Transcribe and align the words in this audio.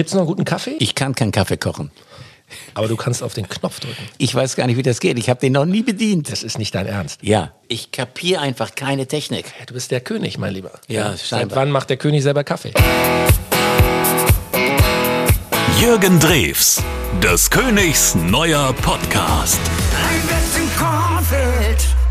Gibt 0.00 0.08
es 0.08 0.14
noch 0.14 0.22
einen 0.22 0.28
guten 0.28 0.46
Kaffee? 0.46 0.76
Ich 0.78 0.94
kann 0.94 1.14
keinen 1.14 1.30
Kaffee 1.30 1.58
kochen. 1.58 1.90
Aber 2.72 2.88
du 2.88 2.96
kannst 2.96 3.22
auf 3.22 3.34
den 3.34 3.46
Knopf 3.46 3.80
drücken. 3.80 4.02
Ich 4.16 4.34
weiß 4.34 4.56
gar 4.56 4.66
nicht, 4.66 4.78
wie 4.78 4.82
das 4.82 4.98
geht. 4.98 5.18
Ich 5.18 5.28
habe 5.28 5.40
den 5.40 5.52
noch 5.52 5.66
nie 5.66 5.82
bedient. 5.82 6.32
Das 6.32 6.42
ist 6.42 6.56
nicht 6.56 6.74
dein 6.74 6.86
Ernst. 6.86 7.18
Ja, 7.22 7.52
ich 7.68 7.92
kapiere 7.92 8.40
einfach 8.40 8.74
keine 8.74 9.06
Technik. 9.06 9.44
Du 9.66 9.74
bist 9.74 9.90
der 9.90 10.00
König, 10.00 10.38
mein 10.38 10.54
Lieber. 10.54 10.70
Ja, 10.88 11.10
Seit 11.10 11.20
scheinbar. 11.20 11.56
wann 11.58 11.70
macht 11.70 11.90
der 11.90 11.98
König 11.98 12.22
selber 12.22 12.44
Kaffee? 12.44 12.72
Jürgen 15.78 16.18
Drews, 16.18 16.82
des 17.22 17.50
Königs 17.50 18.14
neuer 18.14 18.72
Podcast. 18.80 19.60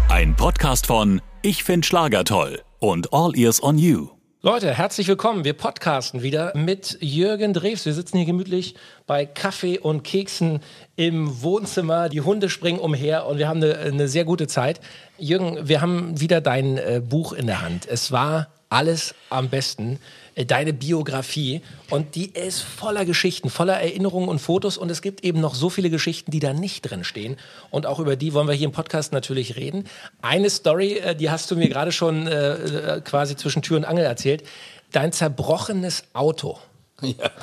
Ein 0.09 0.35
Podcast 0.35 0.85
von 0.85 1.23
Ich 1.41 1.63
find 1.63 1.87
Schlager 1.87 2.23
toll 2.23 2.61
und 2.77 3.11
All 3.13 3.35
Ears 3.35 3.63
on 3.63 3.79
You. 3.79 4.18
Leute, 4.41 4.73
herzlich 4.73 5.09
willkommen. 5.09 5.43
Wir 5.43 5.51
podcasten 5.51 6.21
wieder 6.21 6.55
mit 6.55 6.97
Jürgen 7.01 7.51
Drews. 7.51 7.85
Wir 7.85 7.93
sitzen 7.93 8.15
hier 8.15 8.25
gemütlich 8.25 8.75
bei 9.05 9.25
Kaffee 9.25 9.77
und 9.77 10.03
Keksen 10.03 10.61
im 10.95 11.41
Wohnzimmer. 11.41 12.07
Die 12.07 12.21
Hunde 12.21 12.47
springen 12.47 12.79
umher 12.79 13.25
und 13.25 13.37
wir 13.37 13.49
haben 13.49 13.61
eine, 13.61 13.77
eine 13.79 14.07
sehr 14.07 14.23
gute 14.23 14.47
Zeit. 14.47 14.79
Jürgen, 15.17 15.67
wir 15.67 15.81
haben 15.81 16.21
wieder 16.21 16.39
dein 16.39 16.77
äh, 16.77 17.01
Buch 17.03 17.33
in 17.33 17.47
der 17.47 17.61
Hand. 17.61 17.85
Es 17.85 18.13
war 18.13 18.47
alles 18.69 19.15
am 19.29 19.49
besten. 19.49 19.99
Äh, 20.35 20.45
Deine 20.45 20.73
Biografie 20.73 21.61
und 21.89 22.15
die 22.15 22.27
ist 22.27 22.61
voller 22.61 23.05
Geschichten, 23.05 23.49
voller 23.49 23.79
Erinnerungen 23.79 24.29
und 24.29 24.39
Fotos 24.39 24.77
und 24.77 24.89
es 24.89 25.01
gibt 25.01 25.23
eben 25.23 25.41
noch 25.41 25.55
so 25.55 25.69
viele 25.69 25.89
Geschichten, 25.89 26.31
die 26.31 26.39
da 26.39 26.53
nicht 26.53 26.81
drin 26.81 27.03
stehen 27.03 27.37
und 27.71 27.85
auch 27.85 27.99
über 27.99 28.15
die 28.15 28.33
wollen 28.33 28.47
wir 28.47 28.53
hier 28.53 28.67
im 28.67 28.71
Podcast 28.71 29.11
natürlich 29.11 29.55
reden. 29.55 29.85
Eine 30.21 30.49
Story, 30.49 30.93
äh, 30.97 31.15
die 31.15 31.29
hast 31.29 31.51
du 31.51 31.55
mir 31.55 31.69
gerade 31.69 31.91
schon 31.91 32.27
äh, 32.27 32.53
äh, 32.53 33.01
quasi 33.01 33.35
zwischen 33.35 33.61
Tür 33.61 33.77
und 33.77 33.85
Angel 33.85 34.05
erzählt, 34.05 34.43
dein 34.91 35.11
zerbrochenes 35.11 36.03
Auto. 36.13 36.59
Ja. 37.01 37.31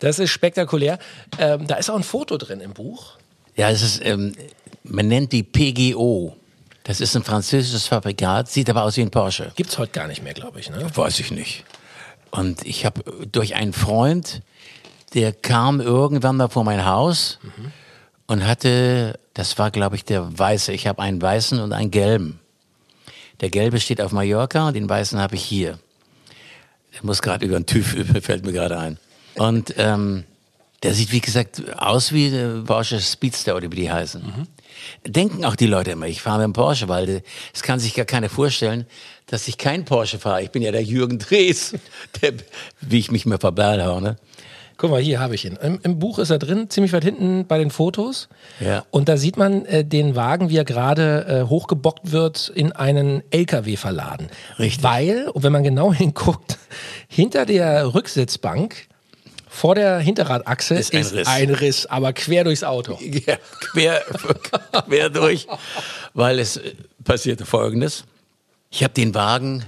Das 0.00 0.18
ist 0.18 0.30
spektakulär. 0.30 0.98
Ähm, 1.38 1.66
da 1.66 1.76
ist 1.76 1.88
auch 1.88 1.96
ein 1.96 2.02
Foto 2.02 2.36
drin 2.36 2.60
im 2.60 2.74
Buch. 2.74 3.12
Ja, 3.56 3.70
es 3.70 3.80
ist, 3.80 4.04
ähm, 4.04 4.34
man 4.82 5.08
nennt 5.08 5.32
die 5.32 5.42
PGO. 5.42 6.36
Das 6.84 7.00
ist 7.00 7.16
ein 7.16 7.24
französisches 7.24 7.86
Fabrikat, 7.86 8.50
sieht 8.50 8.68
aber 8.70 8.82
aus 8.82 8.96
wie 8.98 9.02
ein 9.02 9.10
Porsche. 9.10 9.52
Gibt's 9.56 9.78
heute 9.78 9.92
gar 9.92 10.06
nicht 10.06 10.22
mehr, 10.22 10.34
glaube 10.34 10.60
ich. 10.60 10.70
Ne? 10.70 10.86
Weiß 10.94 11.18
ich 11.18 11.30
nicht. 11.30 11.64
Und 12.30 12.64
ich 12.66 12.84
habe 12.84 13.02
durch 13.32 13.54
einen 13.54 13.72
Freund, 13.72 14.42
der 15.14 15.32
kam 15.32 15.80
irgendwann 15.80 16.36
mal 16.36 16.48
vor 16.48 16.62
mein 16.62 16.84
Haus 16.84 17.38
und 18.26 18.46
hatte, 18.46 19.18
das 19.32 19.58
war 19.58 19.70
glaube 19.70 19.96
ich 19.96 20.04
der 20.04 20.38
weiße, 20.38 20.72
ich 20.72 20.86
habe 20.86 21.00
einen 21.00 21.22
weißen 21.22 21.58
und 21.58 21.72
einen 21.72 21.90
gelben. 21.90 22.40
Der 23.40 23.48
gelbe 23.48 23.80
steht 23.80 24.00
auf 24.00 24.12
Mallorca 24.12 24.68
und 24.68 24.74
den 24.74 24.88
weißen 24.88 25.18
habe 25.18 25.36
ich 25.36 25.44
hier. 25.44 25.78
Der 26.92 27.00
muss 27.02 27.22
gerade 27.22 27.46
über 27.46 27.58
den 27.58 27.66
TÜV, 27.66 27.96
fällt 28.22 28.44
mir 28.44 28.52
gerade 28.52 28.78
ein. 28.78 28.98
Und 29.36 29.74
ähm, 29.78 30.24
der 30.82 30.92
sieht, 30.92 31.12
wie 31.12 31.20
gesagt, 31.20 31.62
aus 31.78 32.12
wie 32.12 32.30
der 32.30 32.62
Porsche 32.62 33.00
Speedster 33.00 33.56
oder 33.56 33.70
wie 33.72 33.76
die 33.76 33.90
heißen. 33.90 34.46
Denken 35.06 35.44
auch 35.44 35.56
die 35.56 35.66
Leute 35.66 35.92
immer, 35.92 36.06
ich 36.06 36.22
fahre 36.22 36.38
mit 36.38 36.44
dem 36.46 36.52
Porsche, 36.52 36.88
weil 36.88 37.22
es 37.52 37.62
kann 37.62 37.78
sich 37.78 37.94
gar 37.94 38.04
keiner 38.04 38.28
vorstellen, 38.28 38.86
dass 39.26 39.48
ich 39.48 39.58
kein 39.58 39.84
Porsche 39.84 40.18
fahre. 40.18 40.42
Ich 40.42 40.50
bin 40.50 40.62
ja 40.62 40.72
der 40.72 40.82
Jürgen 40.82 41.18
Drees, 41.18 41.74
der, 42.22 42.34
wie 42.80 42.98
ich 42.98 43.10
mich 43.10 43.26
mal 43.26 43.42
verbal 43.42 43.84
hau, 43.84 44.00
ne? 44.00 44.16
Guck 44.76 44.90
mal, 44.90 45.00
hier 45.00 45.20
habe 45.20 45.36
ich 45.36 45.44
ihn. 45.44 45.56
Im, 45.62 45.78
Im 45.82 45.98
Buch 46.00 46.18
ist 46.18 46.30
er 46.30 46.38
drin, 46.38 46.68
ziemlich 46.68 46.92
weit 46.92 47.04
hinten 47.04 47.46
bei 47.46 47.58
den 47.58 47.70
Fotos. 47.70 48.28
Ja. 48.58 48.84
Und 48.90 49.08
da 49.08 49.16
sieht 49.16 49.36
man 49.36 49.64
äh, 49.66 49.84
den 49.84 50.16
Wagen, 50.16 50.50
wie 50.50 50.56
er 50.56 50.64
gerade 50.64 51.26
äh, 51.26 51.48
hochgebockt 51.48 52.10
wird, 52.10 52.50
in 52.54 52.72
einen 52.72 53.22
LKW 53.30 53.76
verladen. 53.76 54.28
Richtig. 54.58 54.82
Weil, 54.82 55.28
und 55.28 55.44
wenn 55.44 55.52
man 55.52 55.62
genau 55.62 55.92
hinguckt, 55.94 56.58
hinter 57.08 57.46
der 57.46 57.94
Rücksitzbank 57.94 58.88
vor 59.54 59.76
der 59.76 60.00
Hinterradachse 60.00 60.74
Ist 60.74 60.92
ein 60.92 61.06
Riss. 61.06 61.28
ein 61.28 61.50
Riss, 61.50 61.86
aber 61.86 62.12
quer 62.12 62.42
durchs 62.42 62.64
Auto. 62.64 62.98
Ja, 63.26 63.38
quer, 63.60 64.02
quer 64.88 65.10
durch, 65.10 65.46
weil 66.12 66.40
es 66.40 66.56
äh, 66.56 66.74
passierte 67.04 67.46
Folgendes. 67.46 68.04
Ich 68.70 68.82
habe 68.82 68.92
den 68.92 69.14
Wagen, 69.14 69.64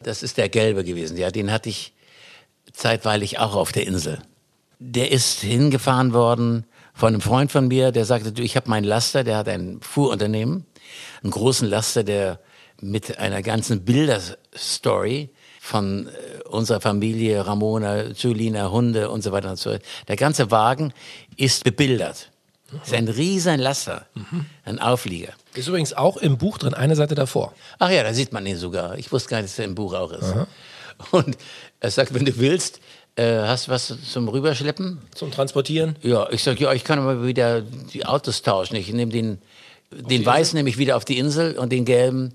das 0.00 0.22
ist 0.22 0.38
der 0.38 0.48
gelbe 0.48 0.84
gewesen, 0.84 1.16
ja, 1.16 1.30
den 1.30 1.50
hatte 1.50 1.68
ich 1.68 1.92
zeitweilig 2.72 3.40
auch 3.40 3.56
auf 3.56 3.72
der 3.72 3.86
Insel. 3.86 4.18
Der 4.78 5.10
ist 5.10 5.40
hingefahren 5.40 6.12
worden 6.12 6.64
von 6.94 7.08
einem 7.08 7.20
Freund 7.20 7.50
von 7.50 7.66
mir, 7.66 7.90
der 7.90 8.04
sagte, 8.04 8.30
du, 8.30 8.42
ich 8.42 8.54
habe 8.54 8.70
meinen 8.70 8.84
Laster, 8.84 9.24
der 9.24 9.38
hat 9.38 9.48
ein 9.48 9.80
Fuhrunternehmen, 9.82 10.64
einen 11.22 11.32
großen 11.32 11.68
Laster, 11.68 12.04
der 12.04 12.38
mit 12.80 13.18
einer 13.18 13.42
ganzen 13.42 13.84
Bilderstory 13.84 15.30
von 15.66 16.06
äh, 16.06 16.48
unserer 16.48 16.80
Familie, 16.80 17.44
Ramona, 17.44 18.10
Julina, 18.10 18.70
Hunde 18.70 19.10
und 19.10 19.22
so 19.22 19.32
weiter 19.32 19.50
und 19.50 19.58
so 19.58 19.70
fort. 19.70 19.82
Der 20.06 20.16
ganze 20.16 20.50
Wagen 20.50 20.92
ist 21.36 21.64
bebildert. 21.64 22.30
Ist 22.84 22.94
ein 22.94 23.08
riesen 23.08 23.60
Laster, 23.60 24.06
ein 24.64 24.80
Auflieger. 24.80 25.32
Ist 25.54 25.68
übrigens 25.68 25.92
auch 25.92 26.16
im 26.16 26.36
Buch 26.36 26.58
drin, 26.58 26.74
eine 26.74 26.96
Seite 26.96 27.14
davor. 27.14 27.52
Ach 27.78 27.90
ja, 27.90 28.02
da 28.02 28.12
sieht 28.12 28.32
man 28.32 28.44
ihn 28.44 28.56
sogar. 28.56 28.98
Ich 28.98 29.12
wusste 29.12 29.30
gar 29.30 29.40
nicht, 29.40 29.50
dass 29.52 29.58
er 29.60 29.66
im 29.66 29.76
Buch 29.76 29.94
auch 29.94 30.10
ist. 30.10 30.34
Und 31.12 31.36
er 31.78 31.90
sagt, 31.90 32.12
wenn 32.12 32.24
du 32.24 32.36
willst, 32.38 32.80
äh, 33.14 33.38
hast 33.42 33.68
du 33.68 33.72
was 33.72 33.94
zum 34.10 34.28
Rüberschleppen? 34.28 34.98
Zum 35.14 35.30
Transportieren. 35.30 35.96
Ja, 36.02 36.28
ich 36.30 36.42
sag, 36.42 36.58
ja, 36.58 36.72
ich 36.72 36.82
kann 36.82 36.98
aber 36.98 37.24
wieder 37.24 37.60
die 37.60 38.04
Autos 38.04 38.42
tauschen. 38.42 38.74
Ich 38.76 38.92
nehme 38.92 39.12
den, 39.12 39.38
den 39.90 40.26
weißen 40.26 40.56
nehme 40.56 40.68
ich 40.68 40.78
wieder 40.78 40.96
auf 40.96 41.04
die 41.04 41.18
Insel 41.18 41.56
und 41.56 41.70
den 41.70 41.84
gelben 41.84 42.34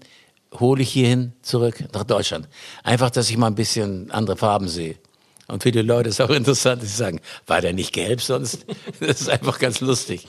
hole 0.59 0.81
ich 0.81 0.89
hierhin 0.89 1.33
zurück 1.41 1.83
nach 1.93 2.03
Deutschland. 2.03 2.47
Einfach, 2.83 3.09
dass 3.09 3.29
ich 3.29 3.37
mal 3.37 3.47
ein 3.47 3.55
bisschen 3.55 4.11
andere 4.11 4.37
Farben 4.37 4.67
sehe. 4.67 4.95
Und 5.47 5.63
für 5.63 5.71
die 5.71 5.81
Leute 5.81 6.09
ist 6.09 6.21
auch 6.21 6.29
interessant, 6.29 6.81
dass 6.81 6.89
sie 6.89 6.95
sagen, 6.95 7.19
war 7.47 7.61
der 7.61 7.73
nicht 7.73 7.93
gelb 7.93 8.21
sonst? 8.21 8.65
Das 8.99 9.21
ist 9.21 9.29
einfach 9.29 9.59
ganz 9.59 9.81
lustig. 9.81 10.27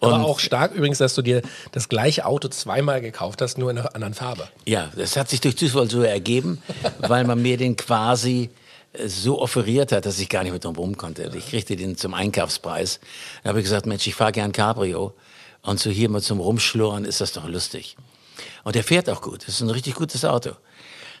Aber 0.00 0.24
auch 0.24 0.38
stark 0.38 0.74
übrigens, 0.74 0.98
dass 0.98 1.14
du 1.14 1.22
dir 1.22 1.40
das 1.72 1.88
gleiche 1.88 2.26
Auto 2.26 2.48
zweimal 2.48 3.00
gekauft 3.00 3.40
hast, 3.40 3.56
nur 3.58 3.70
in 3.70 3.78
einer 3.78 3.94
anderen 3.94 4.12
Farbe. 4.12 4.48
Ja, 4.66 4.90
das 4.96 5.16
hat 5.16 5.30
sich 5.30 5.40
durch 5.40 5.56
Zufall 5.56 5.88
so 5.88 6.02
ergeben, 6.02 6.62
weil 6.98 7.24
man 7.24 7.40
mir 7.40 7.56
den 7.56 7.76
quasi 7.76 8.50
äh, 8.92 9.08
so 9.08 9.40
offeriert 9.40 9.92
hat, 9.92 10.04
dass 10.04 10.18
ich 10.18 10.28
gar 10.28 10.42
nicht 10.42 10.52
mehr 10.52 10.60
drum 10.60 10.76
rum 10.76 10.96
konnte. 10.96 11.30
Ich 11.36 11.48
kriegte 11.48 11.76
den 11.76 11.96
zum 11.96 12.12
Einkaufspreis. 12.12 13.00
Da 13.42 13.50
habe 13.50 13.60
ich 13.60 13.64
gesagt, 13.64 13.86
Mensch, 13.86 14.06
ich 14.06 14.14
fahre 14.14 14.32
gern 14.32 14.52
Cabrio. 14.52 15.14
Und 15.62 15.80
so 15.80 15.88
hier 15.88 16.10
mal 16.10 16.20
zum 16.20 16.40
Rumschlurren 16.40 17.06
ist 17.06 17.22
das 17.22 17.32
doch 17.32 17.48
lustig. 17.48 17.96
Und 18.64 18.74
der 18.74 18.82
fährt 18.82 19.08
auch 19.10 19.22
gut. 19.22 19.42
Das 19.42 19.54
ist 19.54 19.60
ein 19.60 19.70
richtig 19.70 19.94
gutes 19.94 20.24
Auto. 20.24 20.52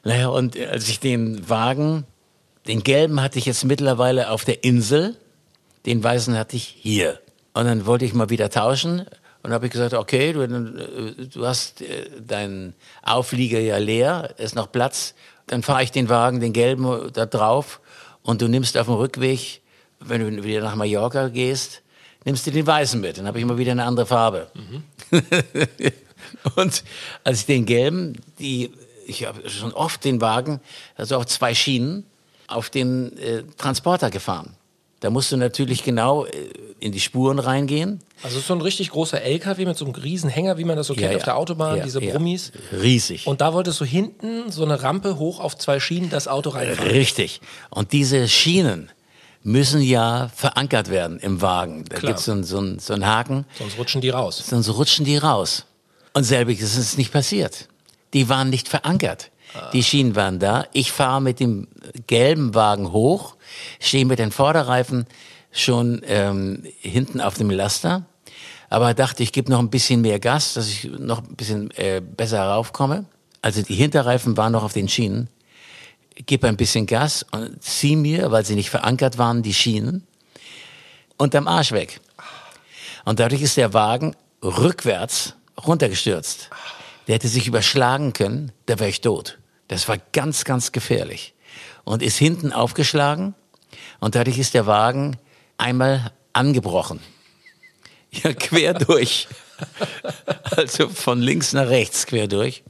Naja, 0.02 0.28
und 0.28 0.56
äh, 0.56 0.66
als 0.66 0.88
ich 0.88 0.98
den 0.98 1.48
Wagen, 1.48 2.04
den 2.66 2.82
gelben 2.82 3.20
hatte 3.20 3.38
ich 3.38 3.46
jetzt 3.46 3.64
mittlerweile 3.64 4.30
auf 4.30 4.44
der 4.44 4.64
Insel, 4.64 5.16
den 5.86 6.02
weißen 6.02 6.36
hatte 6.36 6.56
ich 6.56 6.64
hier. 6.64 7.20
Und 7.52 7.66
dann 7.66 7.86
wollte 7.86 8.04
ich 8.04 8.14
mal 8.14 8.30
wieder 8.30 8.50
tauschen. 8.50 9.06
Und 9.42 9.52
habe 9.52 9.66
ich 9.66 9.72
gesagt, 9.72 9.92
okay, 9.92 10.32
du, 10.32 10.40
äh, 10.40 11.26
du 11.26 11.46
hast 11.46 11.82
äh, 11.82 12.08
deinen 12.20 12.74
Auflieger 13.02 13.60
ja 13.60 13.76
leer, 13.76 14.34
ist 14.38 14.54
noch 14.54 14.72
Platz. 14.72 15.14
Dann 15.46 15.62
fahre 15.62 15.82
ich 15.82 15.92
den 15.92 16.08
Wagen, 16.08 16.40
den 16.40 16.54
gelben, 16.54 17.10
da 17.12 17.26
drauf. 17.26 17.80
Und 18.22 18.40
du 18.40 18.48
nimmst 18.48 18.78
auf 18.78 18.86
dem 18.86 18.94
Rückweg, 18.94 19.60
wenn 20.00 20.20
du 20.22 20.44
wieder 20.44 20.62
nach 20.62 20.74
Mallorca 20.74 21.28
gehst, 21.28 21.82
nimmst 22.24 22.46
du 22.46 22.50
den 22.50 22.66
weißen 22.66 22.98
mit. 22.98 23.18
Dann 23.18 23.26
habe 23.26 23.38
ich 23.38 23.44
mal 23.44 23.58
wieder 23.58 23.72
eine 23.72 23.84
andere 23.84 24.06
Farbe. 24.06 24.50
Und 26.56 26.84
als 27.24 27.40
ich 27.40 27.46
den 27.46 27.66
gelben, 27.66 28.14
die, 28.38 28.70
ich 29.06 29.26
habe 29.26 29.48
schon 29.48 29.72
oft 29.72 30.04
den 30.04 30.20
Wagen, 30.20 30.60
also 30.96 31.16
auf 31.16 31.26
zwei 31.26 31.54
Schienen, 31.54 32.04
auf 32.46 32.70
den 32.70 33.16
äh, 33.18 33.42
Transporter 33.56 34.10
gefahren. 34.10 34.54
Da 35.00 35.10
musst 35.10 35.32
du 35.32 35.36
natürlich 35.36 35.82
genau 35.82 36.24
äh, 36.24 36.30
in 36.80 36.92
die 36.92 37.00
Spuren 37.00 37.38
reingehen. 37.38 38.00
Also 38.22 38.38
es 38.38 38.46
so 38.46 38.54
ein 38.54 38.60
richtig 38.60 38.90
großer 38.90 39.20
LKW 39.20 39.66
mit 39.66 39.76
so 39.76 39.84
einem 39.84 39.94
riesen 39.94 40.30
Hänger, 40.30 40.56
wie 40.58 40.64
man 40.64 40.76
das 40.76 40.86
so 40.86 40.94
kennt 40.94 41.04
Ja, 41.10 41.16
auf 41.16 41.20
ja. 41.20 41.24
der 41.24 41.36
Autobahn, 41.36 41.76
Ja, 41.78 41.84
diese. 41.84 42.00
Brummis. 42.00 42.52
Riesig. 42.72 43.26
Und 43.26 43.40
da 43.40 43.52
wolltest 43.52 43.80
du 43.80 43.84
hinten 43.84 44.50
so 44.50 44.64
eine 44.64 44.82
Rampe 44.82 45.18
hoch 45.18 45.40
auf 45.40 45.56
zwei 45.56 45.80
Schienen 45.80 46.10
das 46.10 46.28
Auto 46.28 46.50
reinfahren. 46.50 46.90
Richtig. 46.90 47.40
Und 47.70 47.92
diese 47.92 48.28
Schienen 48.28 48.90
müssen 49.42 49.82
ja 49.82 50.30
verankert 50.34 50.88
werden 50.88 51.18
im 51.18 51.42
Wagen. 51.42 51.84
Da 51.86 51.98
gibt's 51.98 52.24
so 52.24 52.32
einen 52.32 52.44
so 52.44 52.62
so 52.78 52.94
einen 52.94 53.06
Haken, 53.06 53.44
Sonst 53.58 53.76
rutschen 53.78 54.00
die 54.00 54.08
raus. 54.10 54.42
sonst 54.46 54.70
rutschen 54.70 55.04
die 55.04 55.18
raus. 55.18 55.66
Und 56.14 56.24
selbig 56.24 56.60
ist 56.60 56.76
es 56.76 56.96
nicht 56.96 57.12
passiert. 57.12 57.68
Die 58.14 58.28
waren 58.28 58.48
nicht 58.48 58.68
verankert. 58.68 59.30
Die 59.72 59.82
Schienen 59.82 60.16
waren 60.16 60.38
da. 60.38 60.66
Ich 60.72 60.90
fahre 60.90 61.20
mit 61.20 61.38
dem 61.38 61.68
gelben 62.06 62.54
Wagen 62.54 62.92
hoch, 62.92 63.36
stehe 63.78 64.04
mit 64.04 64.18
den 64.18 64.32
Vorderreifen 64.32 65.06
schon 65.52 66.02
ähm, 66.06 66.64
hinten 66.80 67.20
auf 67.20 67.34
dem 67.34 67.50
Laster. 67.50 68.06
Aber 68.68 68.94
dachte, 68.94 69.22
ich 69.22 69.32
gebe 69.32 69.50
noch 69.50 69.60
ein 69.60 69.70
bisschen 69.70 70.00
mehr 70.00 70.18
Gas, 70.18 70.54
dass 70.54 70.68
ich 70.68 70.84
noch 70.84 71.22
ein 71.22 71.36
bisschen 71.36 71.70
äh, 71.72 72.00
besser 72.00 72.42
raufkomme. 72.42 73.04
Also 73.42 73.62
die 73.62 73.74
Hinterreifen 73.74 74.36
waren 74.36 74.52
noch 74.52 74.64
auf 74.64 74.72
den 74.72 74.88
Schienen. 74.88 75.28
Gib 76.26 76.44
ein 76.44 76.56
bisschen 76.56 76.86
Gas 76.86 77.24
und 77.30 77.62
zieh 77.62 77.94
mir, 77.94 78.32
weil 78.32 78.44
sie 78.44 78.54
nicht 78.54 78.70
verankert 78.70 79.18
waren, 79.18 79.42
die 79.42 79.54
Schienen 79.54 80.06
unterm 81.16 81.46
Arsch 81.46 81.72
weg. 81.72 82.00
Und 83.04 83.20
dadurch 83.20 83.42
ist 83.42 83.56
der 83.56 83.72
Wagen 83.72 84.16
rückwärts 84.42 85.34
runtergestürzt. 85.62 86.50
Der 87.06 87.16
hätte 87.16 87.28
sich 87.28 87.46
überschlagen 87.46 88.12
können, 88.12 88.52
da 88.66 88.78
wäre 88.78 88.90
ich 88.90 89.00
tot. 89.00 89.38
Das 89.68 89.88
war 89.88 89.98
ganz, 90.12 90.44
ganz 90.44 90.72
gefährlich. 90.72 91.34
und 91.84 92.02
ist 92.02 92.16
hinten 92.16 92.52
aufgeschlagen 92.52 93.34
und 94.00 94.14
dadurch 94.14 94.38
ist 94.38 94.54
der 94.54 94.66
Wagen 94.66 95.16
einmal 95.58 96.12
angebrochen. 96.32 97.00
Ja, 98.22 98.32
quer 98.32 98.74
durch. 98.74 99.26
Also 100.56 100.88
von 100.88 101.20
links 101.20 101.52
nach 101.52 101.68
rechts 101.68 102.06
quer 102.06 102.28
durch. 102.28 102.62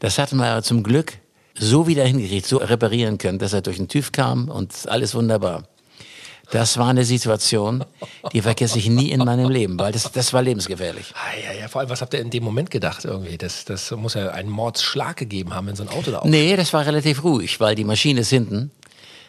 Das 0.00 0.18
hatten 0.18 0.36
wir 0.36 0.62
zum 0.62 0.82
Glück 0.82 1.14
so 1.54 1.86
wieder 1.86 2.04
hingekriegt, 2.04 2.46
so 2.46 2.58
reparieren 2.58 3.16
können, 3.16 3.38
dass 3.38 3.54
er 3.54 3.62
durch 3.62 3.78
den 3.78 3.88
TÜV 3.88 4.12
kam 4.12 4.50
und 4.50 4.86
alles 4.88 5.14
wunderbar. 5.14 5.66
Das 6.50 6.78
war 6.78 6.88
eine 6.88 7.04
Situation, 7.04 7.84
die 8.32 8.40
vergesse 8.40 8.78
ich 8.78 8.88
nie 8.88 9.10
in 9.10 9.24
meinem 9.24 9.50
Leben, 9.50 9.78
weil 9.78 9.92
das, 9.92 10.10
das 10.12 10.32
war 10.32 10.42
lebensgefährlich. 10.42 11.12
Ah, 11.14 11.36
ja, 11.44 11.60
ja, 11.60 11.68
vor 11.68 11.80
allem, 11.80 11.90
was 11.90 12.00
habt 12.00 12.14
ihr 12.14 12.20
in 12.20 12.30
dem 12.30 12.44
Moment 12.44 12.70
gedacht 12.70 13.04
irgendwie? 13.04 13.36
Das, 13.36 13.64
das 13.64 13.90
muss 13.90 14.14
ja 14.14 14.30
einen 14.30 14.50
Mordsschlag 14.50 15.16
gegeben 15.16 15.54
haben, 15.54 15.66
wenn 15.66 15.76
so 15.76 15.82
ein 15.82 15.88
Auto 15.88 16.10
da 16.10 16.18
auf. 16.20 16.28
Nee, 16.28 16.54
das 16.56 16.72
war 16.72 16.86
relativ 16.86 17.24
ruhig, 17.24 17.58
weil 17.58 17.74
die 17.74 17.84
Maschine 17.84 18.20
ist 18.20 18.30
hinten 18.30 18.70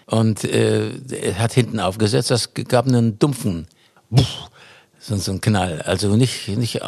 und 0.06 0.44
äh, 0.44 0.92
hat 1.38 1.54
hinten 1.54 1.80
aufgesetzt. 1.80 2.30
Das 2.30 2.54
gab 2.54 2.86
einen 2.86 3.18
dumpfen, 3.18 3.68
so, 5.00 5.16
so 5.16 5.32
einen 5.32 5.42
Knall. 5.42 5.82
Also 5.82 6.16
nicht, 6.16 6.48
nicht 6.50 6.82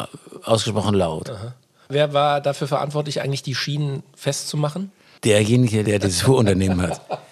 ausgesprochen 0.44 0.94
laut. 0.94 1.30
Aha. 1.30 1.54
Wer 1.88 2.12
war 2.12 2.40
dafür 2.40 2.68
verantwortlich, 2.68 3.20
eigentlich 3.20 3.42
die 3.42 3.56
Schienen 3.56 4.04
festzumachen? 4.14 4.92
Derjenige, 5.24 5.82
der 5.82 5.98
dieses 5.98 6.22
Fuhrunternehmen 6.22 6.80
hat. 6.82 7.00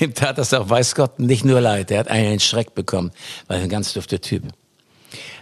Dem 0.00 0.14
tat 0.14 0.38
das 0.38 0.52
auch, 0.52 0.68
weiß 0.68 0.94
Gott, 0.94 1.18
nicht 1.18 1.44
nur 1.44 1.60
leid. 1.60 1.90
Der 1.90 2.00
hat 2.00 2.08
einen 2.08 2.40
Schreck 2.40 2.74
bekommen, 2.74 3.10
weil 3.48 3.58
er 3.58 3.64
ein 3.64 3.68
ganz 3.68 3.92
dufter 3.92 4.20
Typ. 4.20 4.44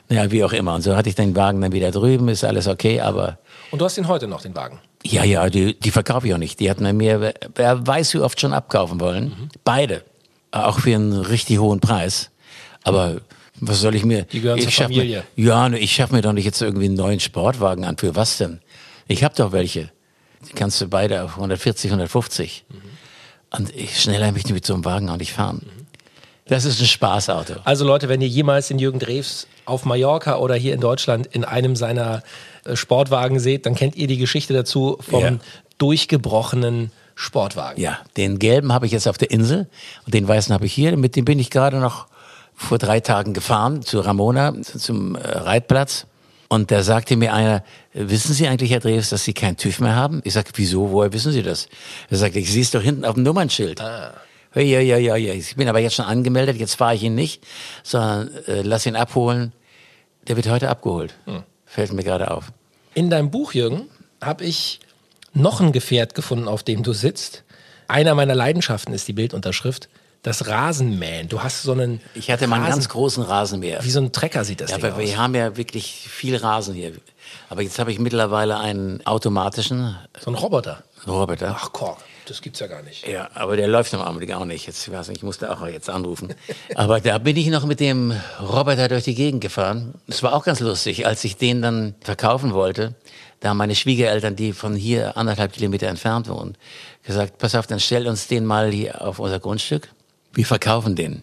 Naja, 0.08 0.30
wie 0.30 0.44
auch 0.44 0.52
immer. 0.52 0.74
Und 0.74 0.82
so 0.82 0.96
hatte 0.96 1.08
ich 1.08 1.14
den 1.14 1.34
Wagen 1.34 1.60
dann 1.60 1.72
wieder 1.72 1.90
drüben, 1.90 2.28
ist 2.28 2.44
alles 2.44 2.68
okay, 2.68 3.00
aber. 3.00 3.38
Und 3.70 3.80
du 3.80 3.84
hast 3.84 3.96
ihn 3.96 4.08
heute 4.08 4.26
noch, 4.26 4.42
den 4.42 4.54
Wagen? 4.54 4.78
Ja, 5.02 5.24
ja, 5.24 5.48
die, 5.48 5.78
die 5.78 5.90
verkaufe 5.90 6.26
ich 6.26 6.34
auch 6.34 6.38
nicht. 6.38 6.60
Die 6.60 6.70
hatten 6.70 6.96
mir, 6.96 7.34
wer 7.54 7.86
weiß, 7.86 8.14
wie 8.14 8.18
oft 8.18 8.40
schon 8.40 8.52
abkaufen 8.52 9.00
wollen. 9.00 9.24
Mhm. 9.24 9.48
Beide. 9.64 10.04
Auch 10.50 10.80
für 10.80 10.94
einen 10.94 11.12
richtig 11.12 11.58
hohen 11.58 11.80
Preis. 11.80 12.30
Aber 12.84 13.20
was 13.60 13.80
soll 13.80 13.94
ich 13.94 14.04
mir? 14.04 14.24
Die 14.24 14.40
gehören 14.40 14.58
ich 14.58 14.64
zur 14.64 14.84
Familie. 14.84 15.24
Mir, 15.36 15.44
ja, 15.44 15.68
ich 15.72 15.92
schaffe 15.92 16.14
mir 16.14 16.22
doch 16.22 16.32
nicht 16.32 16.44
jetzt 16.44 16.60
irgendwie 16.60 16.86
einen 16.86 16.94
neuen 16.94 17.20
Sportwagen 17.20 17.84
an. 17.84 17.96
Für 17.96 18.14
was 18.14 18.38
denn? 18.38 18.60
Ich 19.08 19.24
habe 19.24 19.34
doch 19.34 19.52
welche. 19.52 19.90
Die 20.48 20.52
kannst 20.52 20.80
du 20.80 20.88
beide 20.88 21.22
auf 21.22 21.36
140, 21.36 21.90
150. 21.90 22.64
Mhm. 22.68 22.76
Und 23.50 23.74
ich, 23.74 24.00
schneller 24.00 24.32
möchte 24.32 24.48
ich 24.48 24.54
mit 24.54 24.66
so 24.66 24.74
einem 24.74 24.84
Wagen 24.84 25.08
auch 25.10 25.16
nicht 25.16 25.32
fahren. 25.32 25.62
Das 26.46 26.64
ist 26.64 26.80
ein 26.80 26.86
Spaßauto. 26.86 27.54
Also 27.64 27.86
Leute, 27.86 28.08
wenn 28.08 28.20
ihr 28.20 28.28
jemals 28.28 28.68
den 28.68 28.78
Jürgen 28.78 28.98
Drews 28.98 29.46
auf 29.64 29.84
Mallorca 29.84 30.36
oder 30.36 30.54
hier 30.54 30.74
in 30.74 30.80
Deutschland 30.80 31.26
in 31.26 31.44
einem 31.44 31.74
seiner 31.74 32.22
äh, 32.64 32.76
Sportwagen 32.76 33.38
seht, 33.38 33.64
dann 33.64 33.74
kennt 33.74 33.96
ihr 33.96 34.06
die 34.06 34.18
Geschichte 34.18 34.52
dazu 34.52 34.98
vom 35.00 35.22
ja. 35.22 35.32
durchgebrochenen 35.78 36.90
Sportwagen. 37.14 37.80
Ja, 37.80 37.98
den 38.16 38.38
gelben 38.38 38.72
habe 38.72 38.86
ich 38.86 38.92
jetzt 38.92 39.08
auf 39.08 39.16
der 39.16 39.30
Insel 39.30 39.68
und 40.04 40.12
den 40.12 40.28
weißen 40.28 40.52
habe 40.52 40.66
ich 40.66 40.72
hier. 40.74 40.96
Mit 40.96 41.16
dem 41.16 41.24
bin 41.24 41.38
ich 41.38 41.50
gerade 41.50 41.78
noch 41.78 42.08
vor 42.54 42.78
drei 42.78 43.00
Tagen 43.00 43.32
gefahren 43.32 43.82
zu 43.82 44.00
Ramona, 44.00 44.54
zum 44.62 45.16
äh, 45.16 45.20
Reitplatz. 45.20 46.06
Und 46.54 46.70
da 46.70 46.84
sagte 46.84 47.16
mir 47.16 47.34
einer, 47.34 47.64
wissen 47.94 48.32
Sie 48.32 48.46
eigentlich, 48.46 48.70
Herr 48.70 48.78
Dreves, 48.78 49.10
dass 49.10 49.24
Sie 49.24 49.32
keinen 49.32 49.56
TÜV 49.56 49.80
mehr 49.80 49.96
haben? 49.96 50.20
Ich 50.22 50.34
sage, 50.34 50.50
wieso, 50.54 50.92
woher 50.92 51.12
wissen 51.12 51.32
Sie 51.32 51.42
das? 51.42 51.68
Er 52.10 52.16
sagte, 52.16 52.38
ich 52.38 52.52
sehe 52.52 52.62
es 52.62 52.70
doch 52.70 52.80
hinten 52.80 53.04
auf 53.04 53.14
dem 53.14 53.24
Nummernschild. 53.24 53.80
Ah. 53.80 54.14
Ja, 54.54 54.62
ja, 54.62 54.96
ja, 54.96 55.16
ja. 55.16 55.34
Ich 55.34 55.56
bin 55.56 55.68
aber 55.68 55.80
jetzt 55.80 55.96
schon 55.96 56.04
angemeldet, 56.04 56.56
jetzt 56.58 56.76
fahre 56.76 56.94
ich 56.94 57.02
ihn 57.02 57.16
nicht, 57.16 57.44
sondern 57.82 58.30
äh, 58.46 58.62
lass 58.62 58.86
ihn 58.86 58.94
abholen. 58.94 59.52
Der 60.28 60.36
wird 60.36 60.48
heute 60.48 60.68
abgeholt. 60.68 61.16
Hm. 61.24 61.42
Fällt 61.66 61.92
mir 61.92 62.04
gerade 62.04 62.30
auf. 62.30 62.52
In 62.94 63.10
deinem 63.10 63.32
Buch, 63.32 63.52
Jürgen, 63.52 63.88
habe 64.22 64.44
ich 64.44 64.78
noch 65.32 65.60
ein 65.60 65.72
Gefährt 65.72 66.14
gefunden, 66.14 66.46
auf 66.46 66.62
dem 66.62 66.84
du 66.84 66.92
sitzt. 66.92 67.42
Einer 67.88 68.14
meiner 68.14 68.36
Leidenschaften 68.36 68.94
ist 68.94 69.08
die 69.08 69.12
Bildunterschrift. 69.12 69.88
Das 70.24 70.48
Rasenmähen. 70.48 71.28
Du 71.28 71.42
hast 71.42 71.62
so 71.62 71.72
einen. 71.72 72.00
Ich 72.14 72.30
hatte 72.30 72.46
mal 72.46 72.56
einen 72.56 72.66
ganz 72.66 72.88
großen 72.88 73.22
Rasenmäher. 73.22 73.84
Wie 73.84 73.90
so 73.90 74.00
ein 74.00 74.10
Trecker 74.10 74.42
sieht 74.42 74.62
das 74.62 74.70
ja, 74.70 74.78
Ding 74.78 74.86
aber 74.86 74.94
aus. 74.96 75.02
wir 75.02 75.18
haben 75.18 75.34
ja 75.34 75.54
wirklich 75.58 76.08
viel 76.08 76.34
Rasen 76.36 76.74
hier. 76.74 76.92
Aber 77.50 77.60
jetzt 77.60 77.78
habe 77.78 77.92
ich 77.92 77.98
mittlerweile 77.98 78.58
einen 78.58 79.06
automatischen. 79.06 79.94
So 80.18 80.28
einen 80.28 80.36
Roboter. 80.36 80.82
Roboter. 81.06 81.54
Ach, 81.60 81.70
Kork. 81.72 81.98
Das 82.26 82.40
gibt's 82.40 82.58
ja 82.60 82.68
gar 82.68 82.82
nicht. 82.82 83.06
Ja, 83.06 83.28
aber 83.34 83.58
der 83.58 83.68
läuft 83.68 83.92
im 83.92 84.00
Augenblick 84.00 84.32
auch 84.32 84.46
nicht. 84.46 84.66
Jetzt, 84.66 84.88
ich 84.88 84.94
weiß 84.94 85.08
nicht, 85.08 85.18
ich 85.18 85.22
musste 85.24 85.50
auch 85.50 85.66
jetzt 85.66 85.90
anrufen. 85.90 86.32
aber 86.74 87.00
da 87.00 87.18
bin 87.18 87.36
ich 87.36 87.48
noch 87.48 87.66
mit 87.66 87.80
dem 87.80 88.18
Roboter 88.40 88.88
durch 88.88 89.04
die 89.04 89.14
Gegend 89.14 89.42
gefahren. 89.42 89.92
Es 90.06 90.22
war 90.22 90.32
auch 90.32 90.44
ganz 90.44 90.60
lustig, 90.60 91.06
als 91.06 91.22
ich 91.24 91.36
den 91.36 91.60
dann 91.60 91.96
verkaufen 92.00 92.54
wollte. 92.54 92.94
Da 93.40 93.50
haben 93.50 93.58
meine 93.58 93.74
Schwiegereltern, 93.74 94.36
die 94.36 94.54
von 94.54 94.74
hier 94.74 95.18
anderthalb 95.18 95.52
Kilometer 95.52 95.88
entfernt 95.88 96.30
wohnen, 96.30 96.56
gesagt, 97.02 97.36
pass 97.36 97.54
auf, 97.54 97.66
dann 97.66 97.78
stell 97.78 98.08
uns 98.08 98.26
den 98.26 98.46
mal 98.46 98.70
hier 98.70 99.02
auf 99.02 99.18
unser 99.18 99.38
Grundstück. 99.38 99.90
Wir 100.34 100.46
verkaufen 100.46 100.96
den. 100.96 101.22